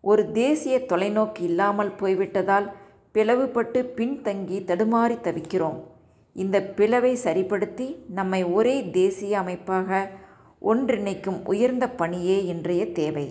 ஒரு 0.00 0.32
தேசிய 0.32 0.84
தொலைநோக்கு 0.88 1.40
இல்லாமல் 1.40 1.94
போய்விட்டதால் 1.94 2.80
பிளவுபட்டு 3.14 3.78
பின்தங்கி 3.96 4.58
தடுமாறி 4.64 5.16
தவிக்கிறோம். 5.20 5.78
இந்த 6.34 6.62
பிளவை 6.62 7.14
சரிப்படுத்தி 7.14 8.04
நம்மை 8.08 8.44
ஒரே 8.44 8.90
தேசிய 8.90 9.38
அமைப்பாக 9.38 10.10
ஒன்றிணைக்கும் 10.62 11.44
உயர்ந்த 11.44 11.88
பணியே 11.88 12.44
இன்றைய 12.44 12.92
தேவை. 12.92 13.26